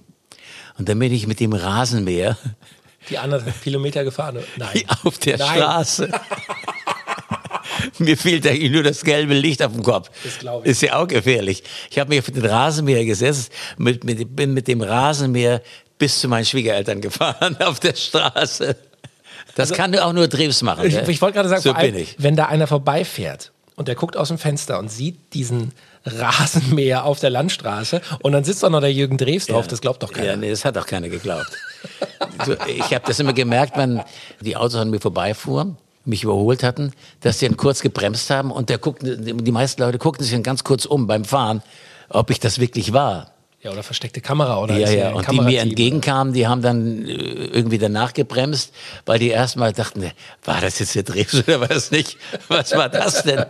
Und 0.77 0.89
dann 0.89 0.99
bin 0.99 1.13
ich 1.13 1.27
mit 1.27 1.39
dem 1.39 1.53
Rasenmäher 1.53 2.37
die 3.09 3.17
anderthalb 3.17 3.61
Kilometer 3.61 4.03
gefahren? 4.03 4.39
Nein. 4.57 4.83
Auf 5.03 5.17
der 5.19 5.37
Nein. 5.37 5.57
Straße. 5.57 6.11
Mir 7.97 8.17
fehlt 8.17 8.47
eigentlich 8.47 8.71
nur 8.71 8.83
das 8.83 9.03
gelbe 9.03 9.33
Licht 9.33 9.63
auf 9.63 9.73
dem 9.73 9.81
Kopf. 9.81 10.11
Das 10.23 10.39
glaube 10.39 10.65
ich. 10.65 10.71
Ist 10.71 10.81
ja 10.81 10.99
auch 10.99 11.07
gefährlich. 11.07 11.63
Ich 11.89 11.97
habe 11.99 12.09
mich 12.09 12.19
auf 12.19 12.25
den 12.25 12.45
Rasenmäher 12.45 13.05
gesetzt, 13.05 13.51
mit, 13.77 14.03
mit, 14.03 14.35
bin 14.35 14.53
mit 14.53 14.67
dem 14.67 14.81
Rasenmäher 14.81 15.61
bis 15.97 16.19
zu 16.19 16.27
meinen 16.27 16.45
Schwiegereltern 16.45 17.01
gefahren 17.01 17.57
auf 17.61 17.79
der 17.79 17.95
Straße. 17.95 18.75
Das 19.55 19.71
also, 19.71 19.81
kann 19.81 19.97
auch 19.97 20.13
nur 20.13 20.27
Dreves 20.27 20.61
machen. 20.61 20.85
Ich, 20.85 20.95
ich 20.95 21.21
wollte 21.21 21.35
gerade 21.35 21.49
sagen, 21.49 21.61
so 21.61 21.71
allem, 21.73 22.05
wenn 22.17 22.35
da 22.35 22.45
einer 22.45 22.67
vorbeifährt 22.67 23.51
und 23.81 23.87
der 23.87 23.95
guckt 23.95 24.15
aus 24.15 24.27
dem 24.27 24.37
Fenster 24.37 24.77
und 24.77 24.89
sieht 24.89 25.33
diesen 25.33 25.71
Rasenmäher 26.05 27.03
auf 27.05 27.19
der 27.19 27.31
Landstraße 27.31 28.01
und 28.21 28.31
dann 28.31 28.43
sitzt 28.43 28.63
auch 28.63 28.69
noch 28.69 28.79
der 28.79 28.93
Jürgen 28.93 29.17
Dreves 29.17 29.47
drauf, 29.47 29.65
ja. 29.65 29.69
das 29.69 29.81
glaubt 29.81 30.03
doch 30.03 30.13
keiner. 30.13 30.27
Ja, 30.27 30.35
nee, 30.37 30.49
das 30.51 30.63
hat 30.63 30.77
auch 30.77 30.85
keiner 30.85 31.09
geglaubt. 31.09 31.49
ich 32.67 32.93
habe 32.93 33.03
das 33.05 33.19
immer 33.19 33.33
gemerkt, 33.33 33.75
wenn 33.75 34.01
die 34.39 34.55
Autos 34.55 34.75
an 34.75 34.91
mir 34.91 34.99
vorbeifuhren 34.99 35.77
mich 36.05 36.23
überholt 36.23 36.63
hatten, 36.63 36.93
dass 37.21 37.39
die 37.39 37.47
dann 37.47 37.57
kurz 37.57 37.81
gebremst 37.81 38.29
haben 38.29 38.51
und 38.51 38.69
der 38.69 38.77
guckte, 38.77 39.17
die 39.17 39.51
meisten 39.51 39.81
Leute 39.81 39.97
guckten 39.97 40.23
sich 40.23 40.33
dann 40.33 40.43
ganz 40.43 40.63
kurz 40.63 40.85
um 40.85 41.07
beim 41.07 41.25
Fahren, 41.25 41.61
ob 42.09 42.29
ich 42.29 42.39
das 42.39 42.59
wirklich 42.59 42.93
war. 42.93 43.31
Ja, 43.63 43.71
oder 43.71 43.83
versteckte 43.83 44.21
Kamera 44.21 44.59
oder 44.59 44.75
Ja, 44.75 44.89
ja, 44.89 45.11
und 45.11 45.29
die 45.31 45.39
mir 45.39 45.61
entgegenkamen, 45.61 46.33
die 46.33 46.47
haben 46.47 46.63
dann 46.63 47.05
äh, 47.07 47.11
irgendwie 47.11 47.77
danach 47.77 48.13
gebremst, 48.13 48.73
weil 49.05 49.19
die 49.19 49.29
erstmal 49.29 49.71
dachten, 49.71 50.09
war 50.43 50.61
das 50.61 50.79
jetzt 50.79 50.95
der 50.95 51.03
Drehs 51.03 51.35
oder 51.35 51.61
war 51.61 51.67
das 51.67 51.91
nicht? 51.91 52.17
Was 52.47 52.71
war 52.71 52.89
das 52.89 53.21
denn? 53.21 53.45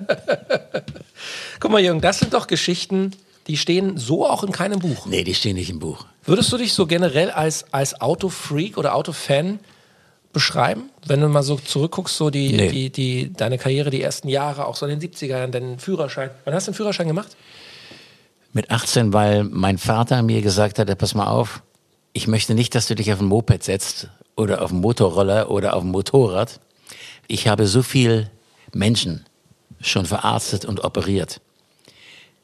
Guck 1.62 1.72
mal, 1.72 1.82
Jürgen, 1.82 2.02
das 2.02 2.20
sind 2.20 2.34
doch 2.34 2.48
Geschichten, 2.48 3.12
die 3.48 3.56
stehen 3.56 3.98
so 3.98 4.28
auch 4.28 4.44
in 4.44 4.52
keinem 4.52 4.80
Buch. 4.80 5.06
Nee, 5.06 5.24
die 5.24 5.34
stehen 5.34 5.56
nicht 5.56 5.70
im 5.70 5.80
Buch. 5.80 6.06
Würdest 6.26 6.52
du 6.52 6.58
dich 6.58 6.74
so 6.74 6.88
generell 6.88 7.32
als, 7.32 7.66
als 7.72 8.02
Autofreak 8.02 8.78
oder 8.78 8.96
Autofan 8.96 9.60
beschreiben? 10.34 10.90
Wenn 11.06 11.22
du 11.22 11.30
mal 11.30 11.42
so 11.42 11.56
zurückguckst, 11.56 12.18
so 12.18 12.30
die, 12.30 12.52
nee. 12.52 12.70
die, 12.70 12.90
die, 12.90 13.34
deine 13.34 13.58
Karriere, 13.58 13.90
die 13.90 14.02
ersten 14.02 14.28
Jahre, 14.28 14.68
auch 14.68 14.76
so 14.76 14.86
in 14.86 15.00
den 15.00 15.10
70er 15.10 15.26
Jahren, 15.28 15.52
deinen 15.54 15.80
Führerschein. 15.80 16.32
Wann 16.44 16.54
hast 16.54 16.68
du 16.68 16.72
den 16.72 16.76
Führerschein 16.76 17.08
gemacht? 17.08 17.36
Mit 18.54 18.70
18, 18.70 19.14
weil 19.14 19.44
mein 19.44 19.78
Vater 19.78 20.22
mir 20.24 20.42
gesagt 20.42 20.80
hat, 20.80 20.98
pass 20.98 21.16
mal 21.16 21.28
auf, 21.28 21.64
ich 22.14 22.28
möchte 22.28 22.54
nicht, 22.54 22.76
dass 22.76 22.88
du 22.88 22.96
dich 22.96 23.14
auf 23.14 23.22
ein 23.22 23.28
Moped 23.28 23.64
setzt 23.64 24.10
oder 24.36 24.62
auf 24.62 24.72
einen 24.72 24.82
Motorroller 24.82 25.50
oder 25.50 25.76
auf 25.76 25.84
ein 25.84 25.92
Motorrad. 25.92 26.60
Ich 27.28 27.48
habe 27.48 27.68
so 27.68 27.82
viel 27.82 28.30
Menschen 28.74 29.26
schon 29.80 30.06
verarztet 30.06 30.66
und 30.66 30.84
operiert, 30.84 31.42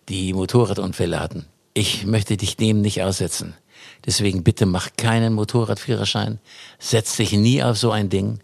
die 0.10 0.34
Motorradunfälle 0.34 1.20
hatten. 1.20 1.46
Ich 1.74 2.06
möchte 2.06 2.38
dich 2.38 2.58
dem 2.58 2.82
nicht 2.82 3.04
aussetzen. 3.04 3.54
Deswegen 4.06 4.44
bitte 4.44 4.66
mach 4.66 4.90
keinen 4.98 5.34
Motorradführerschein, 5.34 6.40
setz 6.80 7.18
dich 7.18 7.34
nie 7.34 7.62
auf 7.62 7.78
so 7.78 7.92
ein 7.92 8.10
Ding. 8.10 8.40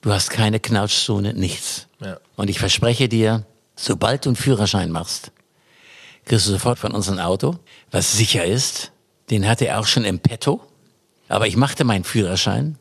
Du 0.00 0.12
hast 0.12 0.30
keine 0.30 0.60
Knautschzone, 0.60 1.34
nichts. 1.34 1.88
Ja. 2.00 2.18
Und 2.36 2.48
ich 2.48 2.58
verspreche 2.58 3.08
dir, 3.08 3.44
sobald 3.76 4.24
du 4.24 4.30
einen 4.30 4.36
Führerschein 4.36 4.90
machst, 4.90 5.32
kriegst 6.24 6.46
du 6.46 6.52
sofort 6.52 6.78
von 6.78 6.92
uns 6.92 7.08
ein 7.08 7.20
Auto, 7.20 7.58
was 7.90 8.12
sicher 8.12 8.44
ist. 8.44 8.92
Den 9.30 9.48
hatte 9.48 9.66
er 9.66 9.80
auch 9.80 9.86
schon 9.86 10.04
im 10.04 10.18
Petto. 10.18 10.60
Aber 11.28 11.46
ich 11.46 11.56
machte 11.56 11.84
meinen 11.84 12.04
Führerschein. 12.04 12.78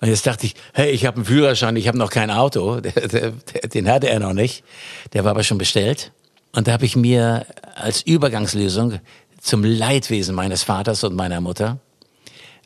Und 0.00 0.08
jetzt 0.08 0.26
dachte 0.26 0.46
ich, 0.46 0.54
hey, 0.72 0.90
ich 0.90 1.04
habe 1.04 1.16
einen 1.16 1.26
Führerschein, 1.26 1.76
ich 1.76 1.88
habe 1.88 1.98
noch 1.98 2.10
kein 2.10 2.30
Auto. 2.30 2.80
Den 3.74 3.88
hatte 3.88 4.08
er 4.08 4.18
noch 4.18 4.32
nicht. 4.32 4.64
Der 5.12 5.24
war 5.24 5.32
aber 5.32 5.42
schon 5.42 5.58
bestellt. 5.58 6.12
Und 6.52 6.68
da 6.68 6.72
habe 6.72 6.86
ich 6.86 6.96
mir 6.96 7.46
als 7.74 8.02
Übergangslösung 8.02 9.00
zum 9.40 9.62
Leidwesen 9.62 10.34
meines 10.34 10.62
Vaters 10.62 11.04
und 11.04 11.14
meiner 11.14 11.40
Mutter 11.40 11.78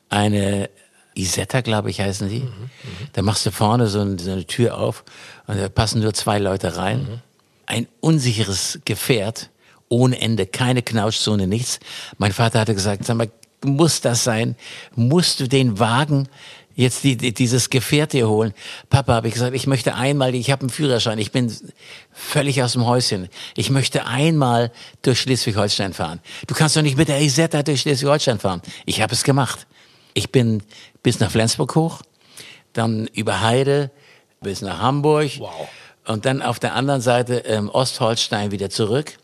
eine 0.08 0.70
Isetta, 1.14 1.60
glaube 1.60 1.90
ich, 1.90 2.00
heißen 2.00 2.28
die. 2.28 2.40
Mhm, 2.40 2.46
mh. 2.46 3.08
Da 3.12 3.22
machst 3.22 3.46
du 3.46 3.50
vorne 3.50 3.88
so 3.88 4.00
eine, 4.00 4.18
so 4.18 4.30
eine, 4.30 4.46
Tür 4.46 4.78
auf 4.78 5.04
und 5.46 5.58
da 5.58 5.68
passen 5.68 6.00
nur 6.02 6.14
zwei 6.14 6.38
Leute 6.38 6.76
rein. 6.76 7.02
Mhm. 7.02 7.20
Ein 7.66 7.88
unsicheres 8.00 8.80
Gefährt 8.84 9.50
ohne 9.88 10.20
Ende, 10.20 10.46
keine 10.46 10.82
Knautschzone, 10.82 11.46
nichts. 11.46 11.80
Mein 12.18 12.32
Vater 12.32 12.60
hatte 12.60 12.74
gesagt, 12.74 13.04
sag 13.04 13.16
mal, 13.16 13.30
muss 13.64 14.00
das 14.00 14.24
sein? 14.24 14.56
Musst 14.94 15.40
du 15.40 15.48
den 15.48 15.78
Wagen 15.78 16.28
jetzt 16.76 17.04
die, 17.04 17.16
die, 17.16 17.32
dieses 17.32 17.70
Gefährt 17.70 18.12
hier 18.12 18.28
holen. 18.28 18.52
Papa, 18.90 19.14
habe 19.14 19.28
ich 19.28 19.34
gesagt, 19.34 19.54
ich 19.54 19.66
möchte 19.66 19.94
einmal, 19.94 20.34
ich 20.34 20.50
habe 20.50 20.62
einen 20.62 20.70
Führerschein, 20.70 21.18
ich 21.18 21.32
bin 21.32 21.54
völlig 22.12 22.62
aus 22.62 22.72
dem 22.72 22.86
Häuschen. 22.86 23.28
Ich 23.56 23.70
möchte 23.70 24.06
einmal 24.06 24.72
durch 25.02 25.20
Schleswig-Holstein 25.20 25.92
fahren. 25.92 26.20
Du 26.46 26.54
kannst 26.54 26.76
doch 26.76 26.82
nicht 26.82 26.96
mit 26.96 27.08
der 27.08 27.20
Isetta 27.20 27.62
durch 27.62 27.82
Schleswig-Holstein 27.82 28.38
fahren. 28.38 28.62
Ich 28.86 29.00
habe 29.00 29.12
es 29.12 29.24
gemacht. 29.24 29.66
Ich 30.14 30.30
bin 30.30 30.62
bis 31.02 31.20
nach 31.20 31.30
Flensburg 31.30 31.74
hoch, 31.74 32.02
dann 32.72 33.06
über 33.08 33.40
Heide 33.40 33.90
bis 34.40 34.60
nach 34.60 34.78
Hamburg 34.78 35.30
Wow. 35.38 35.68
und 36.06 36.24
dann 36.24 36.42
auf 36.42 36.58
der 36.60 36.74
anderen 36.74 37.00
Seite 37.00 37.38
ähm, 37.46 37.68
Ostholstein 37.68 38.50
wieder 38.52 38.70
zurück. 38.70 39.14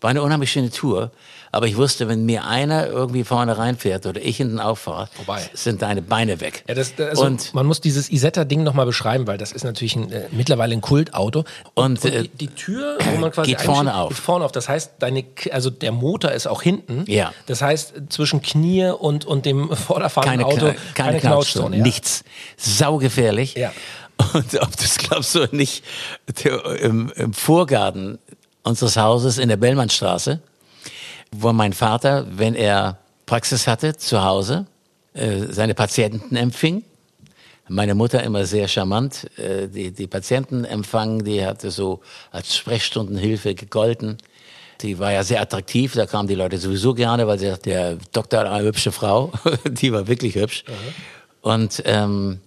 War 0.00 0.10
eine 0.10 0.22
unheimlich 0.22 0.50
schöne 0.50 0.70
Tour. 0.70 1.10
Aber 1.52 1.66
ich 1.66 1.76
wusste, 1.76 2.06
wenn 2.06 2.24
mir 2.24 2.44
einer 2.46 2.86
irgendwie 2.86 3.24
vorne 3.24 3.58
reinfährt 3.58 4.06
oder 4.06 4.20
ich 4.22 4.36
hinten 4.36 4.60
auffahre, 4.60 5.08
Vorbei. 5.16 5.50
sind 5.52 5.82
deine 5.82 6.00
Beine 6.00 6.40
weg. 6.40 6.62
Ja, 6.68 6.76
das, 6.76 6.92
also 6.96 7.24
und 7.24 7.52
man 7.54 7.66
muss 7.66 7.80
dieses 7.80 8.08
Isetta-Ding 8.08 8.62
nochmal 8.62 8.86
beschreiben, 8.86 9.26
weil 9.26 9.36
das 9.36 9.50
ist 9.50 9.64
natürlich 9.64 9.96
ein, 9.96 10.12
äh, 10.12 10.28
mittlerweile 10.30 10.74
ein 10.74 10.80
Kultauto. 10.80 11.44
Und, 11.74 12.04
äh, 12.04 12.22
die, 12.22 12.28
die 12.28 12.46
Tür, 12.46 12.98
wo 13.00 13.18
man 13.18 13.32
quasi 13.32 13.50
geht 13.50 13.62
vorne 13.62 13.96
auf. 13.96 14.10
Geht 14.10 14.18
vorne 14.18 14.44
auf. 14.44 14.52
Das 14.52 14.68
heißt, 14.68 14.92
deine, 15.00 15.24
also 15.50 15.70
der 15.70 15.90
Motor 15.90 16.30
ist 16.30 16.46
auch 16.46 16.62
hinten. 16.62 17.04
Ja. 17.08 17.32
Das 17.46 17.62
heißt, 17.62 17.94
zwischen 18.10 18.42
Knie 18.42 18.84
und, 18.86 19.24
und 19.24 19.44
dem 19.44 19.74
vorderfahrenden 19.76 20.46
keine, 20.46 20.54
Auto 20.54 20.66
Kna- 20.66 20.94
keine, 20.94 21.18
Knautschzone, 21.18 21.78
ja. 21.78 21.82
nichts. 21.82 22.22
Saugefährlich. 22.56 23.54
Ja. 23.56 23.72
Und 24.34 24.60
ob 24.60 24.76
du 24.76 24.84
es 24.84 24.98
glaubst 24.98 25.34
oder 25.34 25.48
nicht, 25.50 25.82
im, 26.80 27.10
im 27.16 27.32
Vorgarten 27.32 28.18
unseres 28.62 28.96
Hauses 28.96 29.38
in 29.38 29.48
der 29.48 29.56
Bellmannstraße, 29.56 30.40
wo 31.32 31.52
mein 31.52 31.72
Vater, 31.72 32.26
wenn 32.30 32.54
er 32.54 32.98
Praxis 33.26 33.66
hatte 33.66 33.96
zu 33.96 34.22
Hause, 34.22 34.66
äh, 35.14 35.46
seine 35.50 35.74
Patienten 35.74 36.36
empfing. 36.36 36.84
Meine 37.68 37.94
Mutter 37.94 38.22
immer 38.22 38.46
sehr 38.46 38.66
charmant, 38.66 39.30
äh, 39.38 39.68
die, 39.68 39.92
die 39.92 40.06
Patienten 40.08 40.64
empfangen, 40.64 41.24
die 41.24 41.44
hatte 41.44 41.70
so 41.70 42.00
als 42.32 42.56
Sprechstundenhilfe 42.56 43.54
gegolten. 43.54 44.18
Die 44.80 44.98
war 44.98 45.12
ja 45.12 45.22
sehr 45.22 45.40
attraktiv, 45.40 45.94
da 45.94 46.06
kamen 46.06 46.26
die 46.26 46.34
Leute 46.34 46.58
sowieso 46.58 46.94
gerne, 46.94 47.26
weil 47.26 47.38
sie 47.38 47.46
sagt, 47.46 47.66
der 47.66 47.98
Doktor 48.12 48.40
hat 48.40 48.46
eine 48.48 48.66
hübsche 48.66 48.92
Frau, 48.92 49.30
die 49.64 49.92
war 49.92 50.08
wirklich 50.08 50.34
hübsch. 50.34 50.64
Und 51.42 51.82
ähm, 51.86 52.40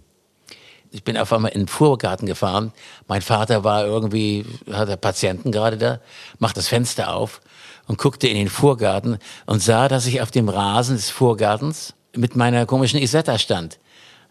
ich 0.94 1.04
bin 1.04 1.18
auf 1.18 1.34
einmal 1.34 1.52
in 1.52 1.62
den 1.62 1.68
Vorgarten 1.68 2.28
gefahren. 2.28 2.72
Mein 3.08 3.24
Vater 3.24 3.64
war 3.64 3.86
irgendwie, 3.86 4.46
hatte 4.72 4.96
Patienten 4.96 5.52
gerade 5.52 5.78
da, 5.78 6.00
macht 6.38 6.56
das 6.56 6.68
Fenster 6.68 7.16
auf 7.16 7.42
und 7.88 7.98
guckte 7.98 8.28
in 8.28 8.38
den 8.38 8.48
Vorgarten 8.48 9.18
und 9.48 9.62
sah, 9.62 9.88
dass 9.88 10.06
ich 10.06 10.22
auf 10.22 10.30
dem 10.30 10.50
Rasen 10.50 10.96
des 10.96 11.10
Vorgartens 11.10 11.96
mit 12.16 12.36
meiner 12.36 12.68
komischen 12.68 13.02
Isetta 13.02 13.40
stand. 13.40 13.80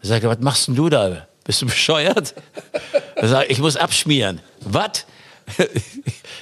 Er 0.01 0.07
sagte, 0.07 0.29
was 0.29 0.39
machst 0.39 0.67
denn 0.69 0.75
du 0.75 0.87
da? 0.87 1.27
Bist 1.43 1.61
du 1.61 1.65
bescheuert? 1.65 2.33
Er 3.15 3.27
sagt, 3.27 3.51
ich 3.51 3.59
muss 3.59 3.75
abschmieren. 3.75 4.39
Was? 4.61 5.05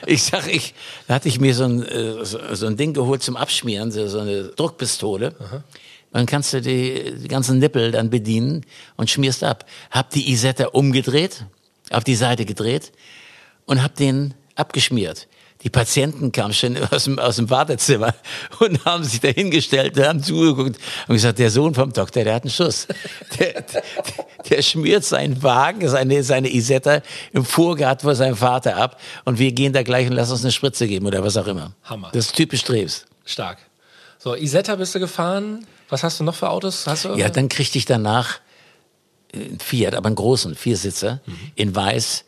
Ich 0.08 0.24
sag, 0.24 0.48
ich, 0.48 0.74
da 1.08 1.14
hatte 1.14 1.28
ich 1.28 1.40
mir 1.40 1.54
so 1.54 1.66
ein, 1.66 1.84
äh, 1.84 2.26
so, 2.26 2.66
ein 2.66 2.76
Ding 2.76 2.94
geholt 2.94 3.22
zum 3.22 3.38
Abschmieren, 3.38 3.92
so, 3.92 4.20
eine 4.20 4.46
Druckpistole. 4.46 5.36
Dann 6.12 6.26
kannst 6.26 6.54
du 6.54 6.62
die, 6.62 7.14
die 7.18 7.28
ganzen 7.28 7.60
Nippel 7.60 7.92
dann 7.92 8.10
bedienen 8.10 8.66
und 8.98 9.10
schmierst 9.10 9.44
ab. 9.44 9.66
Hab 9.90 10.10
die 10.10 10.32
Isetta 10.32 10.68
umgedreht, 10.68 11.46
auf 11.90 12.04
die 12.04 12.16
Seite 12.16 12.46
gedreht 12.46 12.92
und 13.66 13.82
hab 13.82 13.96
den 13.96 14.34
abgeschmiert. 14.56 15.28
Die 15.64 15.70
Patienten 15.70 16.32
kamen 16.32 16.54
schon 16.54 16.78
aus 16.92 17.04
dem, 17.06 17.20
aus 17.20 17.36
dem 17.36 17.50
Wartezimmer 17.50 18.14
und 18.60 18.84
haben 18.86 19.04
sich 19.04 19.20
dahingestellt, 19.20 19.98
haben 20.00 20.24
zugeguckt 20.24 20.80
und 21.08 21.16
gesagt, 21.16 21.40
der 21.40 21.52
Sohn 21.52 21.74
vom 21.74 21.94
Doktor, 21.94 22.24
der 22.24 22.36
hat 22.36 22.44
einen 22.44 22.52
Schuss. 22.52 22.88
Der, 23.40 23.62
der, 23.62 23.84
der 24.50 24.62
schmiert 24.62 25.04
seinen 25.06 25.42
Wagen, 25.44 25.88
seine, 25.88 26.24
seine 26.24 26.52
Isetta 26.52 27.02
im 27.32 27.46
Vorgarten 27.46 28.06
vor 28.06 28.16
seinem 28.16 28.36
Vater 28.36 28.76
ab 28.78 29.00
und 29.26 29.40
wir 29.40 29.52
gehen 29.52 29.74
da 29.74 29.84
gleich 29.84 30.08
und 30.08 30.14
lassen 30.14 30.34
uns 30.34 30.44
eine 30.44 30.52
Spritze 30.52 30.88
geben 30.88 31.06
oder 31.06 31.24
was 31.24 31.38
auch 31.38 31.48
immer. 31.48 31.74
Hammer. 31.84 32.10
Das 32.14 32.28
ist 32.28 32.36
typisch 32.36 32.64
Treves. 32.64 33.06
Stark. 33.24 33.60
So, 34.18 34.36
Isetta 34.36 34.76
bist 34.76 34.96
du 34.96 35.00
gefahren. 35.00 35.66
Was 35.92 36.04
hast 36.04 36.20
du 36.20 36.24
noch 36.24 36.36
für 36.36 36.50
Autos? 36.50 36.88
Hast 36.88 37.06
du 37.06 37.16
Ja, 37.16 37.30
dann 37.30 37.50
kriegte 37.50 37.78
ich 37.78 37.86
danach 37.86 38.40
äh, 39.34 39.38
einen 39.38 39.60
Fiat, 39.60 39.94
aber 39.94 40.08
einen 40.08 40.16
großen 40.16 40.56
Viersitzer 40.56 41.22
in 41.56 41.76
weiß 41.76 42.24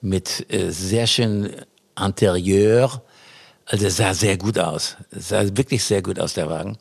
mit 0.00 0.46
äh, 0.52 0.70
sehr 0.70 1.06
schön 1.06 1.50
Interieur. 1.98 3.02
Also 3.66 3.88
sah 3.90 4.14
sehr 4.14 4.36
gut 4.38 4.58
aus. 4.58 4.96
Es 5.10 5.28
sah 5.28 5.42
wirklich 5.56 5.84
sehr 5.84 6.02
gut 6.02 6.18
aus, 6.18 6.34
der 6.34 6.48
Wagen. 6.48 6.78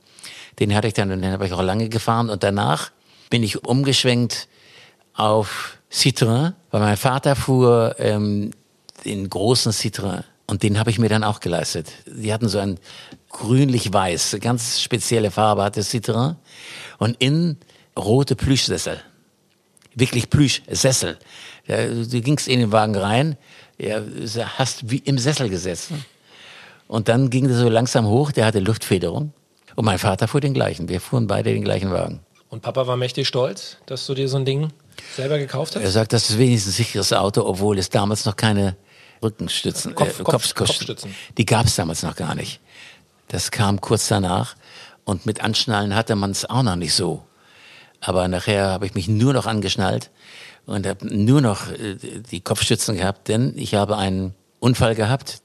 Den 0.59 0.73
hatte 0.73 0.87
ich 0.87 0.93
dann 0.93 1.11
und 1.11 1.21
den 1.21 1.31
habe 1.31 1.45
ich 1.45 1.53
auch 1.53 1.61
lange 1.61 1.89
gefahren 1.89 2.29
und 2.29 2.43
danach 2.43 2.91
bin 3.29 3.43
ich 3.43 3.63
umgeschwenkt 3.63 4.47
auf 5.13 5.77
Citroën, 5.91 6.53
weil 6.71 6.81
mein 6.81 6.97
Vater 6.97 7.35
fuhr 7.35 7.95
ähm, 7.99 8.51
den 9.05 9.29
großen 9.29 9.73
Citroën 9.73 10.23
und 10.51 10.63
den 10.63 10.77
habe 10.77 10.89
ich 10.89 10.99
mir 10.99 11.07
dann 11.07 11.23
auch 11.23 11.39
geleistet. 11.39 11.93
Die 12.05 12.33
hatten 12.33 12.49
so 12.49 12.59
ein 12.59 12.77
grünlich-weiß, 13.29 14.35
ganz 14.41 14.81
spezielle 14.81 15.31
Farbe 15.31 15.63
hatte 15.63 15.79
Citroën 15.79 16.35
und 16.97 17.15
innen 17.21 17.57
rote 17.97 18.35
Plüschsessel. 18.35 18.99
Wirklich 19.95 20.29
Plüschsessel. 20.29 21.17
Ja, 21.67 21.87
du 21.87 22.21
gingst 22.21 22.49
in 22.49 22.59
den 22.59 22.73
Wagen 22.73 22.97
rein, 22.97 23.37
ja, 23.77 24.01
hast 24.57 24.91
wie 24.91 24.97
im 24.97 25.17
Sessel 25.17 25.47
gesessen. 25.47 26.03
Und 26.89 27.07
dann 27.07 27.29
ging 27.29 27.47
der 27.47 27.55
so 27.55 27.69
langsam 27.69 28.05
hoch, 28.05 28.33
der 28.33 28.45
hatte 28.45 28.59
Luftfederung. 28.59 29.31
Und 29.77 29.85
mein 29.85 29.99
Vater 29.99 30.27
fuhr 30.27 30.41
den 30.41 30.53
gleichen. 30.53 30.89
Wir 30.89 30.99
fuhren 30.99 31.27
beide 31.27 31.53
den 31.53 31.63
gleichen 31.63 31.91
Wagen. 31.91 32.19
Und 32.49 32.61
Papa 32.61 32.87
war 32.87 32.97
mächtig 32.97 33.25
stolz, 33.25 33.77
dass 33.85 34.05
du 34.05 34.15
dir 34.15 34.27
so 34.27 34.35
ein 34.35 34.43
Ding 34.43 34.67
selber 35.15 35.37
gekauft 35.37 35.77
hast? 35.77 35.81
Er 35.83 35.91
sagt, 35.91 36.11
das 36.11 36.29
ist 36.29 36.37
wenigstens 36.37 36.73
ein 36.73 36.75
sicheres 36.75 37.13
Auto, 37.13 37.45
obwohl 37.45 37.77
es 37.79 37.89
damals 37.89 38.25
noch 38.25 38.35
keine 38.35 38.75
Rückenstützen, 39.21 39.95
Kopf- 39.95 40.19
äh, 40.19 40.23
Kopf- 40.23 40.53
Kopfstützen-. 40.55 41.13
Die 41.37 41.45
gab 41.45 41.65
es 41.67 41.75
damals 41.75 42.03
noch 42.03 42.15
gar 42.15 42.35
nicht. 42.35 42.59
Das 43.27 43.51
kam 43.51 43.79
kurz 43.81 44.07
danach. 44.07 44.55
Und 45.03 45.25
mit 45.25 45.41
Anschnallen 45.41 45.95
hatte 45.95 46.15
man 46.15 46.31
es 46.31 46.49
auch 46.49 46.63
noch 46.63 46.75
nicht 46.75 46.93
so. 46.93 47.23
Aber 47.99 48.27
nachher 48.27 48.69
habe 48.69 48.85
ich 48.85 48.93
mich 48.93 49.07
nur 49.07 49.33
noch 49.33 49.45
angeschnallt 49.45 50.09
und 50.65 50.85
habe 50.87 51.05
nur 51.15 51.41
noch 51.41 51.71
äh, 51.71 51.95
die 52.31 52.41
Kopfstützen 52.41 52.97
gehabt, 52.97 53.27
denn 53.27 53.53
ich 53.57 53.73
habe 53.75 53.97
einen 53.97 54.33
Unfall 54.59 54.95
gehabt. 54.95 55.41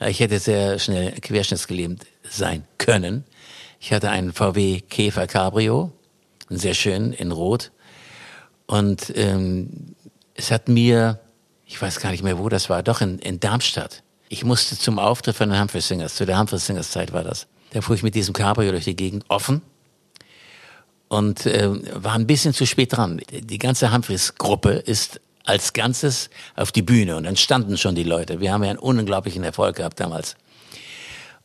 Ich 0.00 0.20
hätte 0.20 0.38
sehr 0.38 0.78
schnell 0.78 1.12
querschnittsgelähmt 1.20 2.04
sein 2.28 2.64
können. 2.78 3.24
Ich 3.80 3.92
hatte 3.92 4.10
einen 4.10 4.32
VW 4.32 4.80
Käfer 4.80 5.26
Cabrio, 5.26 5.92
sehr 6.48 6.74
schön 6.74 7.12
in 7.12 7.32
Rot. 7.32 7.70
Und 8.66 9.12
ähm, 9.16 9.94
es 10.34 10.50
hat 10.50 10.68
mir, 10.68 11.20
ich 11.66 11.80
weiß 11.80 12.00
gar 12.00 12.10
nicht 12.10 12.22
mehr, 12.22 12.38
wo 12.38 12.48
das 12.48 12.70
war, 12.70 12.82
doch 12.82 13.00
in, 13.00 13.18
in 13.18 13.40
Darmstadt. 13.40 14.02
Ich 14.28 14.44
musste 14.44 14.78
zum 14.78 14.98
Auftritt 14.98 15.36
von 15.36 15.50
den 15.50 15.60
Humphrey 15.60 15.80
Singers, 15.80 16.14
zu 16.14 16.24
der 16.24 16.38
Humphrey 16.38 16.58
Singers 16.58 16.90
Zeit 16.90 17.12
war 17.12 17.24
das. 17.24 17.46
Da 17.70 17.80
fuhr 17.80 17.96
ich 17.96 18.02
mit 18.02 18.14
diesem 18.14 18.32
Cabrio 18.32 18.70
durch 18.70 18.84
die 18.84 18.96
Gegend 18.96 19.24
offen 19.28 19.62
und 21.08 21.46
äh, 21.46 21.68
war 22.02 22.14
ein 22.14 22.26
bisschen 22.26 22.54
zu 22.54 22.66
spät 22.66 22.96
dran. 22.96 23.20
Die 23.30 23.58
ganze 23.58 23.92
Humphreys-Gruppe 23.92 24.70
ist 24.70 25.20
als 25.44 25.72
Ganzes 25.72 26.30
auf 26.56 26.72
die 26.72 26.82
Bühne 26.82 27.16
und 27.16 27.24
dann 27.24 27.36
standen 27.36 27.76
schon 27.78 27.94
die 27.94 28.02
Leute. 28.02 28.40
Wir 28.40 28.52
haben 28.52 28.64
ja 28.64 28.70
einen 28.70 28.78
unglaublichen 28.78 29.44
Erfolg 29.44 29.76
gehabt 29.76 30.00
damals. 30.00 30.36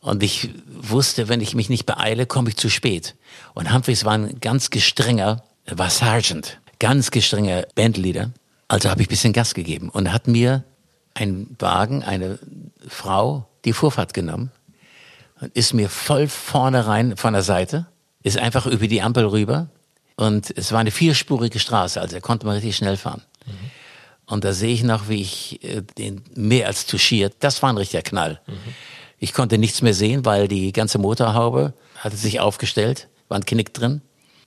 Und 0.00 0.22
ich 0.24 0.50
wusste, 0.66 1.28
wenn 1.28 1.40
ich 1.40 1.54
mich 1.54 1.68
nicht 1.68 1.86
beeile, 1.86 2.26
komme 2.26 2.48
ich 2.48 2.56
zu 2.56 2.68
spät. 2.68 3.14
Und 3.54 3.72
Humphreys 3.72 4.04
war 4.04 4.14
ein 4.14 4.40
ganz 4.40 4.70
gestrenger, 4.70 5.44
er 5.64 5.78
war 5.78 5.90
Sergeant, 5.90 6.58
ganz 6.80 7.12
gestrenger 7.12 7.66
Bandleader. 7.76 8.32
Also 8.72 8.88
habe 8.88 9.02
ich 9.02 9.08
ein 9.08 9.10
bisschen 9.10 9.34
Gas 9.34 9.52
gegeben 9.52 9.90
und 9.90 10.14
hat 10.14 10.26
mir 10.26 10.64
ein 11.12 11.54
Wagen, 11.58 12.02
eine 12.04 12.38
Frau, 12.88 13.46
die 13.66 13.74
Vorfahrt 13.74 14.14
genommen 14.14 14.50
und 15.42 15.54
ist 15.54 15.74
mir 15.74 15.90
voll 15.90 16.26
vorne 16.26 16.86
rein 16.86 17.18
von 17.18 17.34
der 17.34 17.42
Seite, 17.42 17.86
ist 18.22 18.38
einfach 18.38 18.64
über 18.64 18.86
die 18.86 19.02
Ampel 19.02 19.26
rüber 19.26 19.68
und 20.16 20.56
es 20.56 20.72
war 20.72 20.78
eine 20.78 20.90
vierspurige 20.90 21.58
Straße, 21.58 22.00
also 22.00 22.16
er 22.16 22.22
konnte 22.22 22.46
mal 22.46 22.54
richtig 22.54 22.74
schnell 22.74 22.96
fahren. 22.96 23.20
Und 24.24 24.44
da 24.44 24.54
sehe 24.54 24.72
ich 24.72 24.84
noch, 24.84 25.10
wie 25.10 25.20
ich 25.20 25.62
äh, 25.62 25.82
den 25.98 26.22
mehr 26.34 26.66
als 26.66 26.86
touchiert. 26.86 27.34
Das 27.40 27.62
war 27.62 27.70
ein 27.70 27.76
richtiger 27.76 28.02
Knall. 28.02 28.40
Ich 29.18 29.34
konnte 29.34 29.58
nichts 29.58 29.82
mehr 29.82 29.92
sehen, 29.92 30.24
weil 30.24 30.48
die 30.48 30.72
ganze 30.72 30.96
Motorhaube 30.96 31.74
hatte 31.98 32.16
sich 32.16 32.40
aufgestellt, 32.40 33.08
war 33.28 33.38
ein 33.38 33.44
Knick 33.44 33.74
drin. 33.74 34.00